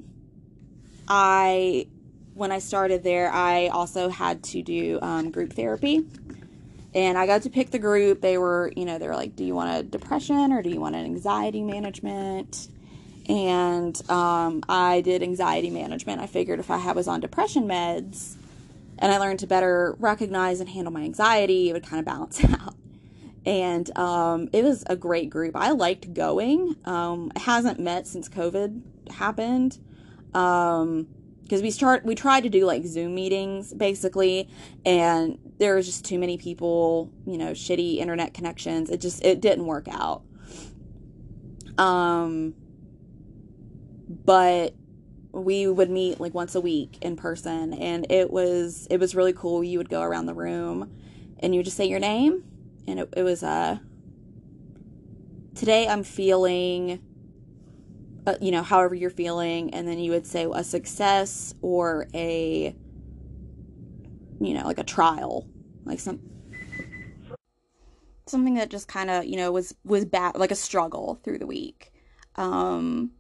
i 1.09 1.87
when 2.35 2.51
i 2.53 2.59
started 2.59 3.03
there 3.03 3.31
i 3.33 3.69
also 3.69 4.09
had 4.09 4.43
to 4.43 4.63
do 4.63 4.99
um, 5.03 5.31
group 5.31 5.53
therapy 5.53 6.05
and 6.95 7.17
I 7.17 7.27
got 7.27 7.43
to 7.43 7.51
pick 7.51 7.71
the 7.71 7.79
group. 7.79 8.21
They 8.21 8.37
were, 8.37 8.73
you 8.77 8.85
know, 8.85 8.99
they 8.99 9.07
were 9.07 9.15
like, 9.15 9.37
do 9.37 9.45
you 9.45 9.55
want 9.55 9.79
a 9.79 9.83
depression 9.83 10.53
or 10.53 10.63
do 10.63 10.71
you 10.71 10.81
want 10.81 10.97
an 10.97 11.05
anxiety 11.05 11.63
management? 11.63 12.69
And 13.29 14.11
um, 14.11 14.65
I 14.69 15.03
did 15.03 15.23
anxiety 15.23 15.71
management. 15.71 16.21
I 16.21 16.27
figured 16.27 16.59
if 16.59 16.71
I 16.71 16.93
was 16.93 17.07
on 17.07 17.21
depression 17.21 17.69
meds 17.69 18.35
and 18.99 19.13
I 19.13 19.19
learned 19.19 19.39
to 19.41 19.47
better 19.47 19.95
recognize 20.01 20.59
and 20.59 20.69
handle 20.69 20.93
my 20.93 21.03
anxiety, 21.03 21.71
it 21.71 21.75
would 21.75 21.87
kind 21.87 22.01
of 22.01 22.07
balance 22.07 22.43
out. 22.61 22.75
And 23.47 23.97
um, 23.97 24.49
it 24.53 24.63
was 24.63 24.85
a 24.87 24.97
great 24.97 25.31
group. 25.31 25.57
I 25.57 25.71
liked 25.71 26.13
going. 26.13 26.77
Um, 26.85 27.33
hasn't 27.37 27.81
met 27.81 28.07
since 28.07 28.29
COVID 28.29 29.11
happened. 29.11 29.79
Um, 30.35 31.09
because 31.51 31.63
we 31.63 31.73
start 31.73 32.05
we 32.05 32.15
tried 32.15 32.43
to 32.43 32.49
do 32.49 32.65
like 32.65 32.87
zoom 32.87 33.13
meetings 33.13 33.75
basically 33.75 34.49
and 34.87 35.37
there 35.59 35.75
was 35.75 35.85
just 35.85 36.05
too 36.05 36.17
many 36.17 36.39
people 36.39 37.11
you 37.27 37.37
know 37.37 37.51
shitty 37.51 37.97
internet 37.97 38.33
connections 38.33 38.89
it 38.89 39.01
just 39.01 39.25
it 39.25 39.41
didn't 39.41 39.67
work 39.67 39.89
out 39.91 40.23
um 41.77 42.55
but 44.25 44.75
we 45.33 45.67
would 45.67 45.91
meet 45.91 46.21
like 46.21 46.35
once 46.35 46.55
a 46.55 46.61
week 46.61 46.99
in 47.03 47.17
person 47.17 47.73
and 47.75 48.07
it 48.11 48.31
was 48.31 48.87
it 48.89 48.99
was 48.99 49.17
really 49.17 49.33
cool 49.33 49.65
you 49.65 49.79
would 49.79 49.91
go 49.91 50.03
around 50.03 50.27
the 50.27 50.35
room 50.35 50.89
and 51.41 51.53
you 51.53 51.59
would 51.59 51.65
just 51.65 51.77
say 51.77 51.87
your 51.87 51.99
name 51.99 52.45
and 52.87 53.01
it, 53.01 53.09
it 53.17 53.23
was 53.23 53.43
uh 53.43 53.79
today 55.55 55.87
i'm 55.89 56.03
feeling 56.03 57.01
uh, 58.27 58.35
you 58.41 58.51
know, 58.51 58.63
however 58.63 58.95
you're 58.95 59.11
feeling, 59.11 59.73
and 59.75 59.89
then 59.89 59.99
you 59.99 60.11
would 60.11 60.27
say 60.27 60.47
a 60.53 60.63
success 60.63 61.55
or 61.63 62.07
a, 62.15 62.75
you 64.41 64.55
know, 64.55 64.65
like 64.65 64.79
a 64.79 64.85
trial, 64.85 65.49
like 65.85 66.01
some 66.01 66.21
something 68.27 68.55
that 68.55 68.71
just 68.71 68.87
kind 68.87 69.11
of 69.11 69.25
you 69.25 69.37
know 69.37 69.51
was 69.51 69.75
was 69.85 70.05
bad, 70.05 70.37
like 70.37 70.51
a 70.51 70.57
struggle 70.57 71.19
through 71.25 71.39
the 71.39 71.47
week. 71.47 71.93
Um, 72.37 73.13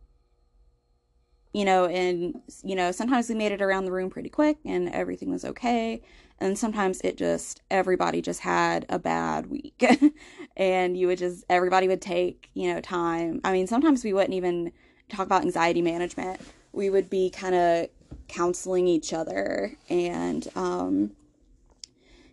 you 1.53 1.64
know, 1.64 1.87
and 1.87 2.40
you 2.62 2.77
know, 2.77 2.92
sometimes 2.92 3.29
we 3.29 3.35
made 3.35 3.53
it 3.53 3.62
around 3.62 3.85
the 3.85 3.92
room 3.92 4.11
pretty 4.11 4.29
quick 4.29 4.59
and 4.64 4.88
everything 4.90 5.31
was 5.31 5.44
okay. 5.44 6.03
And 6.40 6.59
sometimes 6.59 7.00
it 7.03 7.16
just 7.16 7.61
everybody 7.70 8.22
just 8.22 8.40
had 8.40 8.87
a 8.88 8.98
bad 8.98 9.46
week. 9.46 9.85
and 10.57 10.96
you 10.96 11.07
would 11.07 11.18
just 11.18 11.44
everybody 11.50 11.87
would 11.87 12.00
take, 12.00 12.48
you 12.55 12.72
know, 12.72 12.81
time. 12.81 13.40
I 13.44 13.53
mean, 13.53 13.66
sometimes 13.66 14.03
we 14.05 14.12
wouldn't 14.12 14.35
even 14.35 14.72
talk 15.11 15.26
about 15.26 15.42
anxiety 15.42 15.83
management, 15.83 16.40
we 16.72 16.88
would 16.88 17.11
be 17.11 17.31
kind 17.31 17.55
of 17.55 17.88
counseling 18.29 18.87
each 18.87 19.12
other 19.12 19.76
and 19.88 20.48
um, 20.55 21.11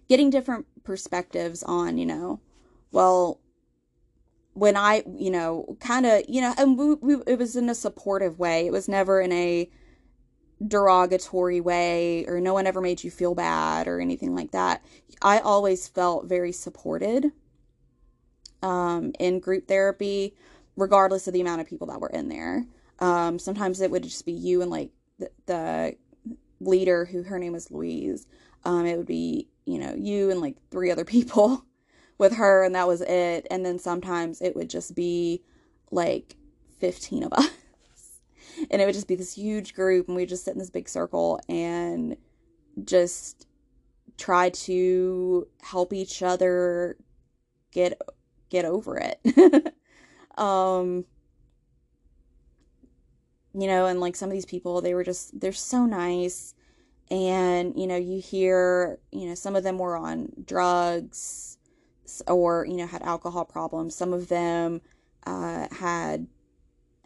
getting 0.08 0.30
different 0.30 0.65
perspectives 0.84 1.63
on, 1.63 1.98
you 1.98 2.06
know, 2.06 2.39
well, 2.91 3.39
when 4.54 4.76
I, 4.76 5.04
you 5.15 5.30
know, 5.30 5.78
kind 5.80 6.06
of, 6.06 6.24
you 6.28 6.41
know, 6.41 6.54
and 6.58 6.78
we, 6.78 6.93
we, 6.96 7.24
it 7.28 7.38
was 7.38 7.56
in 7.56 7.70
a 7.70 7.76
supportive 7.76 8.39
way. 8.39 8.65
It 8.65 8.72
was 8.72 8.88
never 8.88 9.22
in 9.22 9.32
a 9.32 9.70
derogatory 10.65 11.62
way 11.62 12.26
or 12.28 12.39
no 12.41 12.54
one 12.54 12.67
ever 12.67 12.82
made 12.82 13.04
you 13.04 13.12
feel 13.12 13.36
bad 13.36 13.88
or 13.88 14.00
anything 14.00 14.36
like 14.36 14.52
that. 14.52 14.84
I 15.22 15.39
always 15.39 15.88
felt 15.88 16.26
very 16.26 16.52
supported 16.52 17.32
um, 18.62 19.13
in 19.20 19.39
group 19.39 19.67
therapy 19.67 20.36
regardless 20.78 21.28
of 21.28 21.34
the 21.34 21.41
amount 21.41 21.60
of 21.60 21.67
people 21.67 21.88
that 21.88 22.00
were 22.00 22.10
in 22.10 22.30
there. 22.30 22.65
Um, 23.00 23.39
sometimes 23.39 23.82
it 23.82 23.91
would 23.91 24.04
just 24.04 24.26
be 24.26 24.32
you 24.32 24.62
and 24.62 24.72
like 24.72 24.91
the, 25.20 25.30
the 25.46 25.98
leader, 26.60 27.06
who 27.06 27.24
her 27.24 27.39
name 27.39 27.54
was 27.54 27.72
Louise. 27.72 28.28
Um, 28.63 28.86
it 28.86 28.98
would 28.98 29.08
be 29.08 29.50
you 29.65 29.80
know 29.80 29.93
you 29.96 30.32
and 30.32 30.39
like 30.39 30.56
three 30.72 30.91
other 30.91 31.06
people 31.17 31.65
with 32.17 32.34
her, 32.36 32.63
and 32.63 32.76
that 32.76 32.88
was 32.88 33.02
it. 33.02 33.48
And 33.52 33.65
then 33.65 33.80
sometimes 33.80 34.41
it 34.41 34.56
would 34.56 34.70
just 34.70 34.96
be 34.96 35.43
like 35.91 36.36
fifteen 36.80 37.24
of 37.24 37.34
us, 37.34 37.50
and 38.69 38.81
it 38.81 38.85
would 38.85 38.95
just 38.95 39.08
be 39.08 39.15
this 39.15 39.33
huge 39.33 39.73
group, 39.73 40.08
and 40.08 40.15
we 40.15 40.25
just 40.25 40.45
sit 40.45 40.53
in 40.53 40.60
this 40.60 40.69
big 40.69 40.89
circle 40.89 41.39
and 41.49 42.17
just 42.83 43.47
try 44.17 44.49
to 44.49 45.47
help 45.62 45.93
each 45.93 46.21
other 46.21 46.97
get 47.71 48.01
get 48.49 48.65
over 48.65 48.97
it. 48.97 49.73
Um, 50.37 51.05
you 53.53 53.67
know, 53.67 53.87
and 53.87 53.99
like 53.99 54.15
some 54.15 54.29
of 54.29 54.33
these 54.33 54.45
people, 54.45 54.81
they 54.81 54.93
were 54.93 55.03
just, 55.03 55.39
they're 55.39 55.51
so 55.51 55.85
nice. 55.85 56.53
And, 57.10 57.73
you 57.75 57.87
know, 57.87 57.95
you 57.95 58.21
hear, 58.21 58.99
you 59.12 59.27
know, 59.27 59.35
some 59.35 59.55
of 59.55 59.63
them 59.63 59.79
were 59.79 59.97
on 59.97 60.29
drugs 60.45 61.58
or, 62.27 62.65
you 62.65 62.75
know, 62.77 62.85
had 62.85 63.01
alcohol 63.01 63.45
problems. 63.45 63.95
Some 63.95 64.13
of 64.13 64.27
them 64.27 64.81
uh, 65.25 65.67
had 65.71 66.27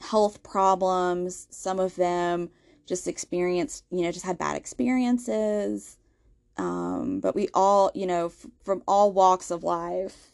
health 0.01 0.43
problems. 0.43 1.47
Some 1.49 1.79
of 1.79 1.95
them 1.95 2.49
just 2.85 3.07
experienced, 3.07 3.85
you 3.91 4.01
know, 4.01 4.11
just 4.11 4.25
had 4.25 4.37
bad 4.37 4.57
experiences. 4.57 5.97
Um, 6.57 7.19
but 7.21 7.35
we 7.35 7.47
all, 7.53 7.91
you 7.95 8.05
know, 8.05 8.27
f- 8.27 8.47
from 8.63 8.83
all 8.87 9.13
walks 9.13 9.51
of 9.51 9.63
life, 9.63 10.31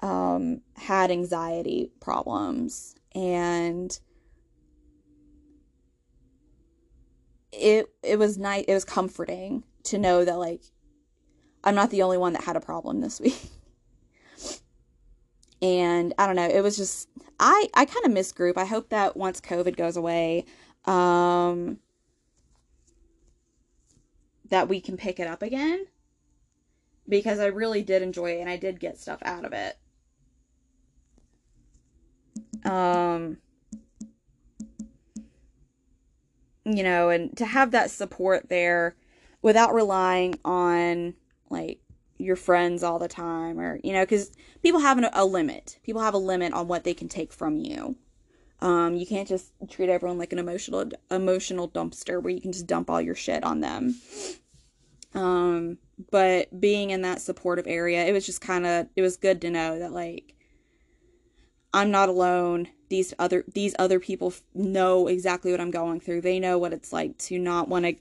um, 0.00 0.60
had 0.76 1.10
anxiety 1.10 1.90
problems 2.00 2.94
and 3.14 3.98
it 7.52 7.86
it 8.02 8.18
was 8.18 8.38
nice 8.38 8.64
it 8.68 8.74
was 8.74 8.84
comforting 8.84 9.64
to 9.82 9.98
know 9.98 10.24
that 10.24 10.38
like 10.38 10.62
I'm 11.64 11.74
not 11.74 11.90
the 11.90 12.02
only 12.02 12.18
one 12.18 12.34
that 12.34 12.44
had 12.44 12.56
a 12.56 12.60
problem 12.60 13.00
this 13.00 13.20
week. 13.20 13.50
And 15.60 16.14
I 16.18 16.26
don't 16.26 16.36
know, 16.36 16.48
it 16.48 16.62
was 16.62 16.76
just 16.76 17.08
I 17.38 17.68
I 17.74 17.84
kind 17.84 18.06
of 18.06 18.12
miss 18.12 18.32
group. 18.32 18.56
I 18.58 18.64
hope 18.64 18.90
that 18.90 19.16
once 19.16 19.40
COVID 19.40 19.76
goes 19.76 19.96
away, 19.96 20.44
um 20.84 21.78
that 24.50 24.68
we 24.68 24.80
can 24.80 24.96
pick 24.96 25.20
it 25.20 25.26
up 25.26 25.42
again 25.42 25.86
because 27.08 27.38
I 27.38 27.46
really 27.46 27.82
did 27.82 28.02
enjoy 28.02 28.32
it 28.32 28.40
and 28.40 28.48
I 28.48 28.56
did 28.56 28.80
get 28.80 28.98
stuff 28.98 29.20
out 29.22 29.44
of 29.44 29.52
it. 29.52 29.78
Um 32.64 33.38
you 36.64 36.82
know, 36.82 37.08
and 37.08 37.34
to 37.36 37.46
have 37.46 37.70
that 37.70 37.90
support 37.90 38.48
there 38.48 38.94
without 39.40 39.74
relying 39.74 40.38
on 40.44 41.14
like 41.50 41.80
your 42.18 42.36
friends 42.36 42.82
all 42.82 42.98
the 42.98 43.08
time 43.08 43.58
or 43.58 43.80
you 43.82 43.92
know 43.92 44.02
because 44.02 44.32
people 44.62 44.80
have 44.80 44.98
an, 44.98 45.08
a 45.12 45.24
limit. 45.24 45.78
People 45.82 46.02
have 46.02 46.14
a 46.14 46.18
limit 46.18 46.52
on 46.52 46.68
what 46.68 46.84
they 46.84 46.94
can 46.94 47.08
take 47.08 47.32
from 47.32 47.56
you. 47.58 47.96
Um, 48.60 48.96
you 48.96 49.06
can't 49.06 49.28
just 49.28 49.52
treat 49.70 49.88
everyone 49.88 50.18
like 50.18 50.32
an 50.32 50.38
emotional 50.38 50.90
emotional 51.10 51.68
dumpster 51.68 52.20
where 52.20 52.32
you 52.32 52.40
can 52.40 52.52
just 52.52 52.66
dump 52.66 52.90
all 52.90 53.00
your 53.00 53.14
shit 53.14 53.44
on 53.44 53.60
them. 53.60 53.94
Um, 55.14 55.78
but 56.10 56.60
being 56.60 56.90
in 56.90 57.02
that 57.02 57.20
supportive 57.20 57.66
area 57.66 58.04
it 58.04 58.12
was 58.12 58.26
just 58.26 58.40
kind 58.40 58.66
of 58.66 58.88
it 58.94 59.02
was 59.02 59.16
good 59.16 59.40
to 59.40 59.50
know 59.50 59.78
that 59.78 59.92
like 59.92 60.34
i'm 61.72 61.90
not 61.90 62.08
alone. 62.08 62.68
These 62.90 63.14
other 63.18 63.44
these 63.52 63.74
other 63.78 64.00
people 64.00 64.32
know 64.54 65.06
exactly 65.06 65.52
what 65.52 65.60
i'm 65.60 65.70
going 65.70 66.00
through. 66.00 66.22
They 66.22 66.40
know 66.40 66.58
what 66.58 66.72
it's 66.72 66.92
like 66.92 67.16
to 67.18 67.38
not 67.38 67.68
want 67.68 67.84
to 67.86 67.94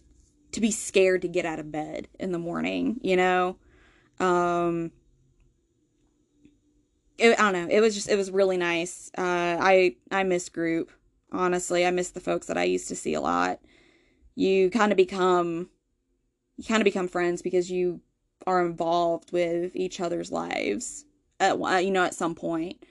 to 0.53 0.61
be 0.61 0.71
scared 0.71 1.21
to 1.21 1.27
get 1.27 1.45
out 1.45 1.59
of 1.59 1.71
bed 1.71 2.07
in 2.19 2.31
the 2.31 2.39
morning 2.39 2.99
you 3.03 3.15
know 3.15 3.57
um, 4.19 4.91
it, 7.17 7.39
I 7.39 7.51
don't 7.51 7.67
know. 7.67 7.75
It 7.75 7.81
was 7.81 7.95
just 7.95 8.09
it 8.09 8.15
was 8.15 8.31
really 8.31 8.57
nice. 8.57 9.11
Uh, 9.17 9.57
I 9.59 9.95
I 10.11 10.23
miss 10.23 10.49
group. 10.49 10.91
Honestly, 11.31 11.85
I 11.85 11.91
miss 11.91 12.11
the 12.11 12.19
folks 12.19 12.47
that 12.47 12.57
I 12.57 12.63
used 12.63 12.87
to 12.89 12.95
see 12.95 13.13
a 13.13 13.21
lot. 13.21 13.59
You 14.35 14.69
kind 14.69 14.91
of 14.91 14.97
become 14.97 15.69
you 16.57 16.63
kind 16.63 16.81
of 16.81 16.85
become 16.85 17.07
friends 17.07 17.41
because 17.41 17.71
you 17.71 18.01
are 18.45 18.65
involved 18.65 19.31
with 19.31 19.75
each 19.75 19.99
other's 19.99 20.31
lives 20.31 21.05
at 21.39 21.57
you 21.83 21.91
know 21.91 22.03
at 22.03 22.13
some 22.15 22.35
point. 22.35 22.83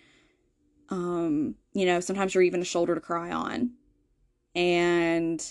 Um, 0.89 1.57
you 1.73 1.87
know, 1.87 2.01
sometimes 2.01 2.35
you're 2.35 2.45
even 2.45 2.63
a 2.63 2.65
shoulder 2.65 2.95
to 2.95 3.01
cry 3.01 3.33
on. 3.33 3.73
And 4.55 5.43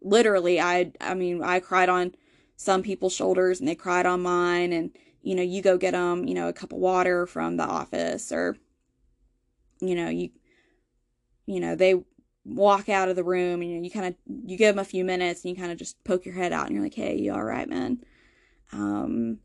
literally 0.00 0.60
I 0.60 0.92
I 1.00 1.14
mean, 1.14 1.42
I 1.42 1.60
cried 1.60 1.88
on 1.88 2.14
some 2.56 2.82
people's 2.82 3.14
shoulders 3.14 3.60
and 3.60 3.68
they 3.68 3.74
cried 3.74 4.06
on 4.06 4.22
mine 4.22 4.72
and 4.72 4.90
you 5.22 5.36
know, 5.36 5.42
you 5.42 5.62
go 5.62 5.78
get 5.78 5.92
them, 5.92 6.26
you 6.26 6.34
know, 6.34 6.48
a 6.48 6.52
cup 6.52 6.72
of 6.72 6.78
water 6.78 7.26
from 7.26 7.56
the 7.56 7.64
office 7.64 8.32
or, 8.32 8.56
you 9.80 9.94
know, 9.94 10.08
you, 10.08 10.30
you 11.46 11.60
know, 11.60 11.76
they 11.76 12.02
walk 12.44 12.88
out 12.88 13.08
of 13.08 13.14
the 13.14 13.22
room 13.22 13.62
and 13.62 13.70
you, 13.70 13.76
know, 13.76 13.84
you 13.84 13.90
kind 13.90 14.06
of, 14.06 14.14
you 14.26 14.56
give 14.58 14.74
them 14.74 14.82
a 14.82 14.84
few 14.84 15.04
minutes 15.04 15.44
and 15.44 15.50
you 15.50 15.60
kind 15.60 15.72
of 15.72 15.78
just 15.78 16.02
poke 16.02 16.24
your 16.24 16.34
head 16.34 16.52
out 16.52 16.66
and 16.66 16.74
you're 16.74 16.84
like, 16.84 16.94
Hey, 16.94 17.16
you 17.16 17.32
all 17.32 17.44
right, 17.44 17.68
man? 17.68 18.04
Um, 18.72 19.38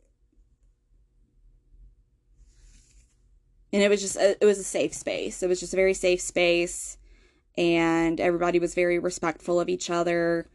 and 3.71 3.84
it 3.84 3.89
was 3.89 4.01
just, 4.01 4.15
a, 4.15 4.36
it 4.41 4.45
was 4.45 4.57
a 4.57 4.63
safe 4.63 4.95
space. 4.95 5.43
It 5.43 5.47
was 5.47 5.59
just 5.59 5.73
a 5.73 5.78
very 5.78 5.93
safe 5.93 6.21
space 6.21 6.97
and 7.55 8.19
everybody 8.19 8.57
was 8.57 8.73
very 8.73 8.97
respectful 8.97 9.59
of 9.59 9.69
each 9.69 9.91
other. 9.91 10.49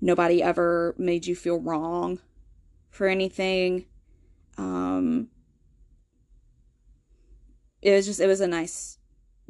Nobody 0.00 0.42
ever 0.42 0.96
made 0.98 1.26
you 1.26 1.36
feel 1.36 1.60
wrong 1.60 2.20
for 2.90 3.06
anything. 3.06 3.86
Um, 4.56 5.28
it 7.80 7.92
was 7.92 8.06
just, 8.06 8.20
it 8.20 8.26
was 8.26 8.40
a 8.40 8.48
nice 8.48 8.98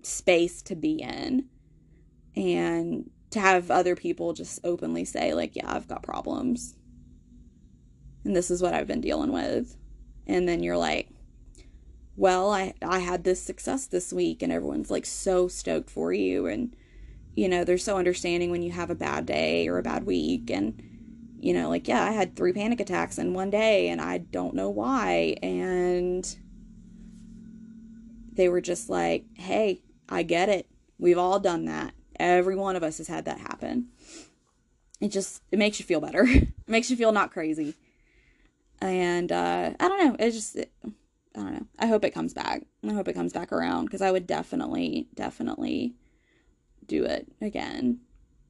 space 0.02 0.62
to 0.62 0.76
be 0.76 1.00
in. 1.02 1.46
And 2.36 3.10
to 3.30 3.40
have 3.40 3.70
other 3.70 3.96
people 3.96 4.32
just 4.32 4.60
openly 4.64 5.04
say, 5.04 5.34
like, 5.34 5.56
yeah, 5.56 5.74
I've 5.74 5.88
got 5.88 6.02
problems. 6.02 6.76
And 8.24 8.36
this 8.36 8.50
is 8.50 8.62
what 8.62 8.74
I've 8.74 8.86
been 8.86 9.00
dealing 9.00 9.32
with. 9.32 9.76
And 10.26 10.48
then 10.48 10.62
you're 10.62 10.76
like, 10.76 11.08
well, 12.16 12.50
I, 12.52 12.74
I 12.82 12.98
had 12.98 13.24
this 13.24 13.42
success 13.42 13.86
this 13.86 14.12
week, 14.12 14.42
and 14.42 14.52
everyone's 14.52 14.90
like 14.90 15.06
so 15.06 15.48
stoked 15.48 15.88
for 15.88 16.12
you. 16.12 16.46
And, 16.46 16.76
you 17.34 17.48
know, 17.48 17.64
they're 17.64 17.78
so 17.78 17.96
understanding 17.96 18.50
when 18.50 18.62
you 18.62 18.72
have 18.72 18.90
a 18.90 18.94
bad 18.94 19.24
day 19.24 19.68
or 19.68 19.78
a 19.78 19.82
bad 19.82 20.04
week. 20.04 20.50
And, 20.50 20.82
you 21.40 21.54
know, 21.54 21.68
like, 21.68 21.86
yeah, 21.86 22.02
I 22.02 22.10
had 22.10 22.34
three 22.34 22.52
panic 22.52 22.80
attacks 22.80 23.18
in 23.18 23.32
one 23.32 23.50
day 23.50 23.88
and 23.88 24.00
I 24.00 24.18
don't 24.18 24.54
know 24.54 24.70
why. 24.70 25.36
And 25.42 26.36
they 28.32 28.48
were 28.48 28.60
just 28.60 28.88
like, 28.88 29.24
hey, 29.34 29.82
I 30.08 30.24
get 30.24 30.48
it. 30.48 30.66
We've 30.98 31.18
all 31.18 31.38
done 31.38 31.66
that. 31.66 31.94
Every 32.18 32.56
one 32.56 32.74
of 32.74 32.82
us 32.82 32.98
has 32.98 33.06
had 33.06 33.24
that 33.26 33.38
happen. 33.38 33.88
It 35.00 35.08
just, 35.08 35.42
it 35.52 35.58
makes 35.60 35.78
you 35.78 35.86
feel 35.86 36.00
better. 36.00 36.24
it 36.26 36.48
makes 36.66 36.90
you 36.90 36.96
feel 36.96 37.12
not 37.12 37.32
crazy. 37.32 37.74
And 38.80 39.30
uh, 39.30 39.74
I 39.78 39.88
don't 39.88 40.04
know. 40.04 40.16
It's 40.18 40.34
just, 40.34 40.56
it, 40.56 40.72
I 40.84 40.90
don't 41.40 41.52
know. 41.52 41.66
I 41.78 41.86
hope 41.86 42.04
it 42.04 42.14
comes 42.14 42.34
back. 42.34 42.64
I 42.86 42.92
hope 42.92 43.06
it 43.06 43.14
comes 43.14 43.32
back 43.32 43.52
around 43.52 43.84
because 43.84 44.02
I 44.02 44.10
would 44.10 44.26
definitely, 44.26 45.06
definitely 45.14 45.94
do 46.86 47.04
it 47.04 47.28
again 47.40 48.00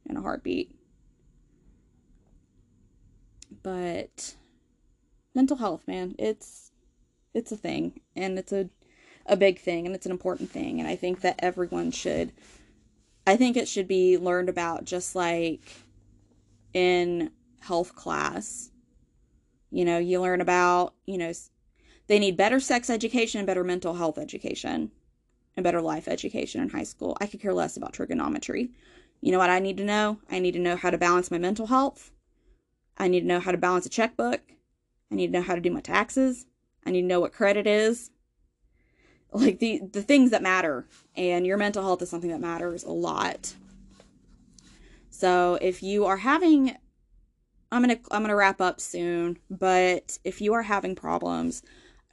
in 0.09 0.17
a 0.17 0.23
heartbeat 0.23 0.78
but 3.69 4.35
mental 5.35 5.59
health, 5.59 5.87
man, 5.87 6.15
it's 6.19 6.71
it's 7.35 7.53
a 7.53 7.57
thing 7.57 8.01
and 8.17 8.39
it's 8.39 8.51
a 8.53 8.71
a 9.27 9.37
big 9.37 9.59
thing 9.59 9.85
and 9.85 9.95
it's 9.95 10.07
an 10.07 10.13
important 10.13 10.51
thing 10.51 10.81
and 10.81 10.89
I 10.89 10.97
think 10.97 11.21
that 11.21 11.39
everyone 11.41 11.91
should 11.91 12.33
I 13.27 13.37
think 13.37 13.59
it 13.59 13.69
should 13.69 13.87
be 13.87 14.17
learned 14.17 14.49
about 14.49 14.87
just 14.87 15.15
like 15.15 15.61
in 16.73 17.31
health 17.61 17.95
class. 17.95 18.71
You 19.71 19.85
know, 19.85 19.99
you 19.99 20.23
learn 20.23 20.41
about, 20.41 20.95
you 21.05 21.19
know, 21.19 21.33
they 22.07 22.19
need 22.19 22.39
better 22.39 22.59
sex 22.59 22.89
education 22.89 23.39
and 23.39 23.47
better 23.47 23.65
mental 23.65 23.97
health 23.97 24.17
education 24.17 24.93
and 25.59 25.65
better 25.65 25.83
life 25.83 26.09
education 26.09 26.63
in 26.63 26.71
high 26.71 26.85
school. 26.85 27.19
I 27.21 27.27
could 27.27 27.43
care 27.43 27.53
less 27.53 27.77
about 27.77 27.93
trigonometry. 27.93 28.71
You 29.21 29.31
know 29.31 29.39
what 29.39 29.51
I 29.51 29.59
need 29.59 29.77
to 29.77 29.85
know? 29.85 30.21
I 30.31 30.39
need 30.39 30.53
to 30.53 30.59
know 30.59 30.77
how 30.77 30.89
to 30.89 30.97
balance 30.97 31.31
my 31.31 31.37
mental 31.37 31.67
health 31.67 32.13
I 32.99 33.09
need 33.09 33.21
to 33.21 33.27
know 33.27 33.41
how 33.41 33.53
to 33.53 33.59
balance 33.59 33.87
a 33.87 33.91
checkbook. 33.91 34.41
I 35.11 35.15
need 35.15 35.29
to 35.29 35.33
know 35.33 35.43
how 35.43 35.55
to 35.55 35.61
do 35.61 35.71
my 35.71 35.81
taxes. 35.81 36.47
I 36.85 36.91
need 36.91 37.03
to 37.03 37.07
know 37.07 37.21
what 37.21 37.33
credit 37.33 37.67
is. 37.67 38.11
Like 39.31 39.59
the 39.59 39.83
the 39.93 40.03
things 40.03 40.31
that 40.31 40.43
matter. 40.43 40.87
And 41.15 41.47
your 41.47 41.59
mental 41.59 41.83
health 41.83 42.01
is 42.03 42.09
something 42.09 42.31
that 42.31 42.41
matters 42.41 42.83
a 42.83 42.91
lot. 42.91 43.55
So 45.11 45.59
if 45.61 45.83
you 45.83 46.07
are 46.07 46.19
having 46.19 46.77
I'm 47.71 47.83
going 47.83 47.97
to 47.97 48.03
I'm 48.11 48.23
going 48.23 48.31
to 48.31 48.35
wrap 48.35 48.61
up 48.61 48.81
soon, 48.81 49.39
but 49.51 50.19
if 50.25 50.41
you 50.41 50.55
are 50.55 50.63
having 50.63 50.95
problems, 50.95 51.63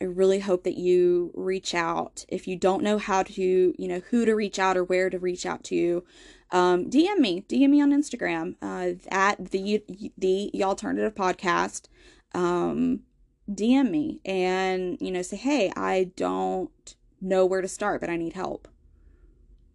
I 0.01 0.05
really 0.05 0.39
hope 0.39 0.63
that 0.65 0.77
you 0.77 1.31
reach 1.33 1.73
out. 1.73 2.25
If 2.27 2.47
you 2.47 2.57
don't 2.57 2.83
know 2.83 2.97
how 2.97 3.23
to, 3.23 3.41
you 3.77 3.87
know, 3.87 4.01
who 4.09 4.25
to 4.25 4.35
reach 4.35 4.59
out 4.59 4.75
or 4.75 4.83
where 4.83 5.09
to 5.09 5.17
reach 5.17 5.45
out 5.45 5.63
to, 5.65 6.03
um, 6.51 6.89
DM 6.89 7.17
me, 7.17 7.45
DM 7.49 7.69
me 7.69 7.81
on 7.81 7.91
Instagram 7.91 8.55
uh, 8.61 8.93
at 9.09 9.51
the 9.51 9.83
the 10.17 10.51
Y'allternative 10.53 11.13
podcast. 11.13 11.87
Um, 12.33 13.01
DM 13.49 13.91
me 13.91 14.19
and 14.25 14.97
you 14.99 15.11
know 15.11 15.21
say, 15.21 15.37
hey, 15.37 15.71
I 15.75 16.11
don't 16.15 16.95
know 17.21 17.45
where 17.45 17.61
to 17.61 17.67
start, 17.67 18.01
but 18.01 18.09
I 18.09 18.17
need 18.17 18.33
help. 18.33 18.67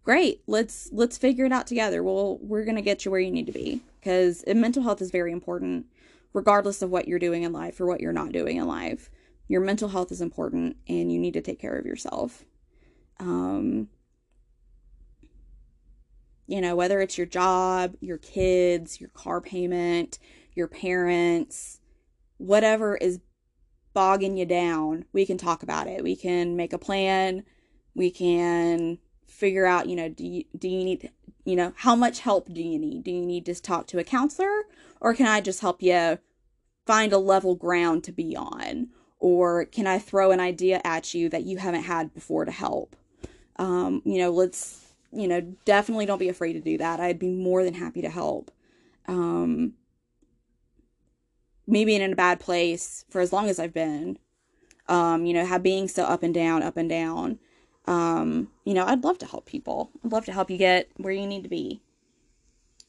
Great, 0.03 0.41
let's 0.47 0.89
let's 0.91 1.17
figure 1.17 1.45
it 1.45 1.51
out 1.51 1.67
together. 1.67 2.01
Well, 2.01 2.37
we're 2.41 2.65
gonna 2.65 2.81
get 2.81 3.05
you 3.05 3.11
where 3.11 3.19
you 3.19 3.31
need 3.31 3.45
to 3.45 3.51
be 3.51 3.81
because 3.99 4.43
mental 4.47 4.83
health 4.83 5.01
is 5.01 5.11
very 5.11 5.31
important, 5.31 5.85
regardless 6.33 6.81
of 6.81 6.89
what 6.89 7.07
you're 7.07 7.19
doing 7.19 7.43
in 7.43 7.53
life 7.53 7.79
or 7.79 7.85
what 7.85 8.01
you're 8.01 8.13
not 8.13 8.31
doing 8.31 8.57
in 8.57 8.65
life. 8.65 9.09
Your 9.47 9.61
mental 9.61 9.89
health 9.89 10.11
is 10.11 10.21
important, 10.21 10.77
and 10.87 11.11
you 11.11 11.19
need 11.19 11.33
to 11.33 11.41
take 11.41 11.59
care 11.59 11.75
of 11.75 11.85
yourself. 11.85 12.45
Um, 13.19 13.89
you 16.51 16.59
know, 16.59 16.75
whether 16.75 16.99
it's 16.99 17.17
your 17.17 17.27
job, 17.27 17.95
your 18.01 18.17
kids, 18.17 18.99
your 18.99 19.09
car 19.11 19.39
payment, 19.39 20.19
your 20.53 20.67
parents, 20.67 21.79
whatever 22.39 22.97
is 22.97 23.21
bogging 23.93 24.35
you 24.35 24.45
down, 24.45 25.05
we 25.13 25.25
can 25.25 25.37
talk 25.37 25.63
about 25.63 25.87
it. 25.87 26.03
We 26.03 26.17
can 26.17 26.57
make 26.57 26.73
a 26.73 26.77
plan. 26.77 27.45
We 27.95 28.11
can 28.11 28.97
figure 29.25 29.65
out, 29.65 29.87
you 29.87 29.95
know, 29.95 30.09
do 30.09 30.25
you, 30.25 30.43
do 30.57 30.67
you 30.67 30.83
need, 30.83 31.09
you 31.45 31.55
know, 31.55 31.71
how 31.77 31.95
much 31.95 32.19
help 32.19 32.53
do 32.53 32.61
you 32.61 32.77
need? 32.77 33.05
Do 33.05 33.11
you 33.11 33.25
need 33.25 33.45
to 33.45 33.55
talk 33.55 33.87
to 33.87 33.99
a 33.99 34.03
counselor 34.03 34.63
or 34.99 35.13
can 35.13 35.27
I 35.27 35.39
just 35.39 35.61
help 35.61 35.81
you 35.81 36.19
find 36.85 37.13
a 37.13 37.17
level 37.17 37.55
ground 37.55 38.03
to 38.03 38.11
be 38.11 38.35
on? 38.35 38.89
Or 39.19 39.63
can 39.63 39.87
I 39.87 39.99
throw 39.99 40.31
an 40.31 40.41
idea 40.41 40.81
at 40.83 41.13
you 41.13 41.29
that 41.29 41.43
you 41.43 41.59
haven't 41.59 41.83
had 41.83 42.13
before 42.13 42.43
to 42.43 42.51
help? 42.51 42.97
Um, 43.55 44.01
you 44.03 44.17
know, 44.17 44.31
let's 44.31 44.90
you 45.11 45.27
know, 45.27 45.41
definitely 45.65 46.05
don't 46.05 46.19
be 46.19 46.29
afraid 46.29 46.53
to 46.53 46.61
do 46.61 46.77
that. 46.77 46.99
I'd 46.99 47.19
be 47.19 47.29
more 47.29 47.63
than 47.63 47.73
happy 47.73 48.01
to 48.01 48.09
help. 48.09 48.51
Um, 49.07 49.73
me 51.67 51.85
being 51.85 52.01
in 52.01 52.13
a 52.13 52.15
bad 52.15 52.39
place 52.39 53.05
for 53.09 53.21
as 53.21 53.31
long 53.31 53.49
as 53.49 53.59
I've 53.59 53.73
been, 53.73 54.17
um, 54.87 55.25
you 55.25 55.33
know, 55.33 55.45
how 55.45 55.57
being 55.57 55.87
so 55.87 56.03
up 56.03 56.23
and 56.23 56.33
down, 56.33 56.63
up 56.63 56.77
and 56.77 56.89
down. 56.89 57.39
Um, 57.85 58.49
you 58.65 58.73
know, 58.73 58.85
I'd 58.85 59.03
love 59.03 59.17
to 59.19 59.25
help 59.25 59.45
people. 59.45 59.89
I'd 60.03 60.11
love 60.11 60.25
to 60.25 60.33
help 60.33 60.49
you 60.49 60.57
get 60.57 60.89
where 60.97 61.13
you 61.13 61.25
need 61.25 61.43
to 61.43 61.49
be. 61.49 61.81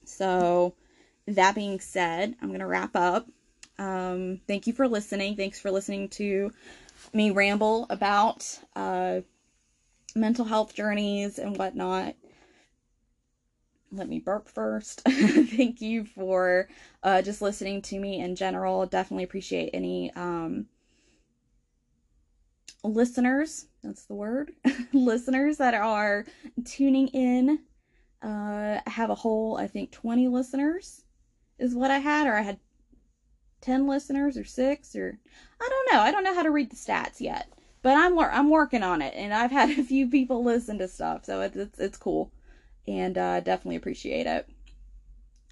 So, 0.05 0.75
that 1.27 1.55
being 1.55 1.81
said, 1.81 2.35
I'm 2.43 2.49
going 2.49 2.61
to 2.61 2.66
wrap 2.66 2.97
up. 2.97 3.29
Um, 3.79 4.41
thank 4.47 4.66
you 4.66 4.73
for 4.73 4.89
listening. 4.89 5.37
Thanks 5.37 5.61
for 5.61 5.70
listening 5.70 6.09
to 6.11 6.53
me 7.12 7.31
ramble 7.31 7.87
about 7.91 8.59
uh, 8.77 9.20
mental 10.15 10.45
health 10.45 10.75
journeys 10.75 11.39
and 11.39 11.57
whatnot. 11.57 12.15
Let 13.91 14.09
me 14.09 14.21
burp 14.21 14.49
first. 14.49 15.03
thank 15.09 15.83
you 15.83 16.05
for 16.05 16.69
uh, 17.03 17.21
just 17.23 17.43
listening 17.43 17.83
to 17.83 17.99
me 17.99 18.21
in 18.21 18.37
general. 18.37 18.87
Definitely 18.87 19.25
appreciate 19.25 19.71
any 19.75 20.11
um, 20.15 20.67
listeners, 22.83 23.67
that's 23.83 24.05
the 24.05 24.15
word, 24.15 24.53
listeners 24.93 25.59
that 25.59 25.75
are 25.75 26.25
tuning 26.65 27.09
in. 27.09 27.61
Uh, 28.23 28.81
I 28.87 28.91
have 28.91 29.11
a 29.11 29.15
whole, 29.15 29.57
I 29.57 29.67
think, 29.67 29.91
20 29.91 30.29
listeners 30.29 31.05
is 31.59 31.75
what 31.75 31.91
I 31.91 31.99
had, 31.99 32.27
or 32.27 32.37
I 32.37 32.43
had 32.43 32.59
10 33.61 33.87
listeners 33.87 34.37
or 34.37 34.45
six, 34.45 34.95
or 34.97 35.19
I 35.61 35.69
don't 35.69 35.93
know. 35.93 36.01
I 36.01 36.11
don't 36.11 36.25
know 36.25 36.35
how 36.35 36.43
to 36.43 36.51
read 36.51 36.71
the 36.71 36.77
stats 36.77 37.21
yet, 37.21 37.49
but 37.83 37.97
I'm, 37.97 38.18
I'm 38.18 38.51
working 38.51 38.83
on 38.83 39.03
it, 39.03 39.14
and 39.16 39.35
I've 39.35 39.51
had 39.51 39.70
a 39.78 39.85
few 39.85 40.09
people 40.09 40.45
listen 40.45 40.78
to 40.78 40.89
stuff, 40.89 41.24
so 41.24 41.41
it's, 41.43 41.57
it's, 41.57 41.78
it's 41.78 41.99
cool, 41.99 42.33
and 42.87 43.16
uh, 43.18 43.41
definitely 43.41 43.76
appreciate 43.76 44.26
it. 44.26 44.49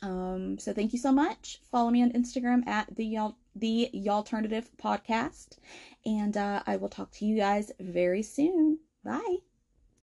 Um, 0.02 0.58
so 0.58 0.72
thank 0.72 0.92
you 0.92 0.98
so 0.98 1.12
much. 1.12 1.60
Follow 1.70 1.90
me 1.90 2.02
on 2.02 2.12
Instagram 2.12 2.66
at 2.66 2.94
the 2.96 3.04
y'all 3.04 3.36
the 3.54 3.90
Alternative 4.08 4.70
Podcast, 4.82 5.58
and 6.06 6.36
uh, 6.36 6.62
I 6.66 6.76
will 6.76 6.88
talk 6.88 7.10
to 7.12 7.26
you 7.26 7.36
guys 7.36 7.70
very 7.78 8.22
soon. 8.22 8.78
Bye. 9.04 9.49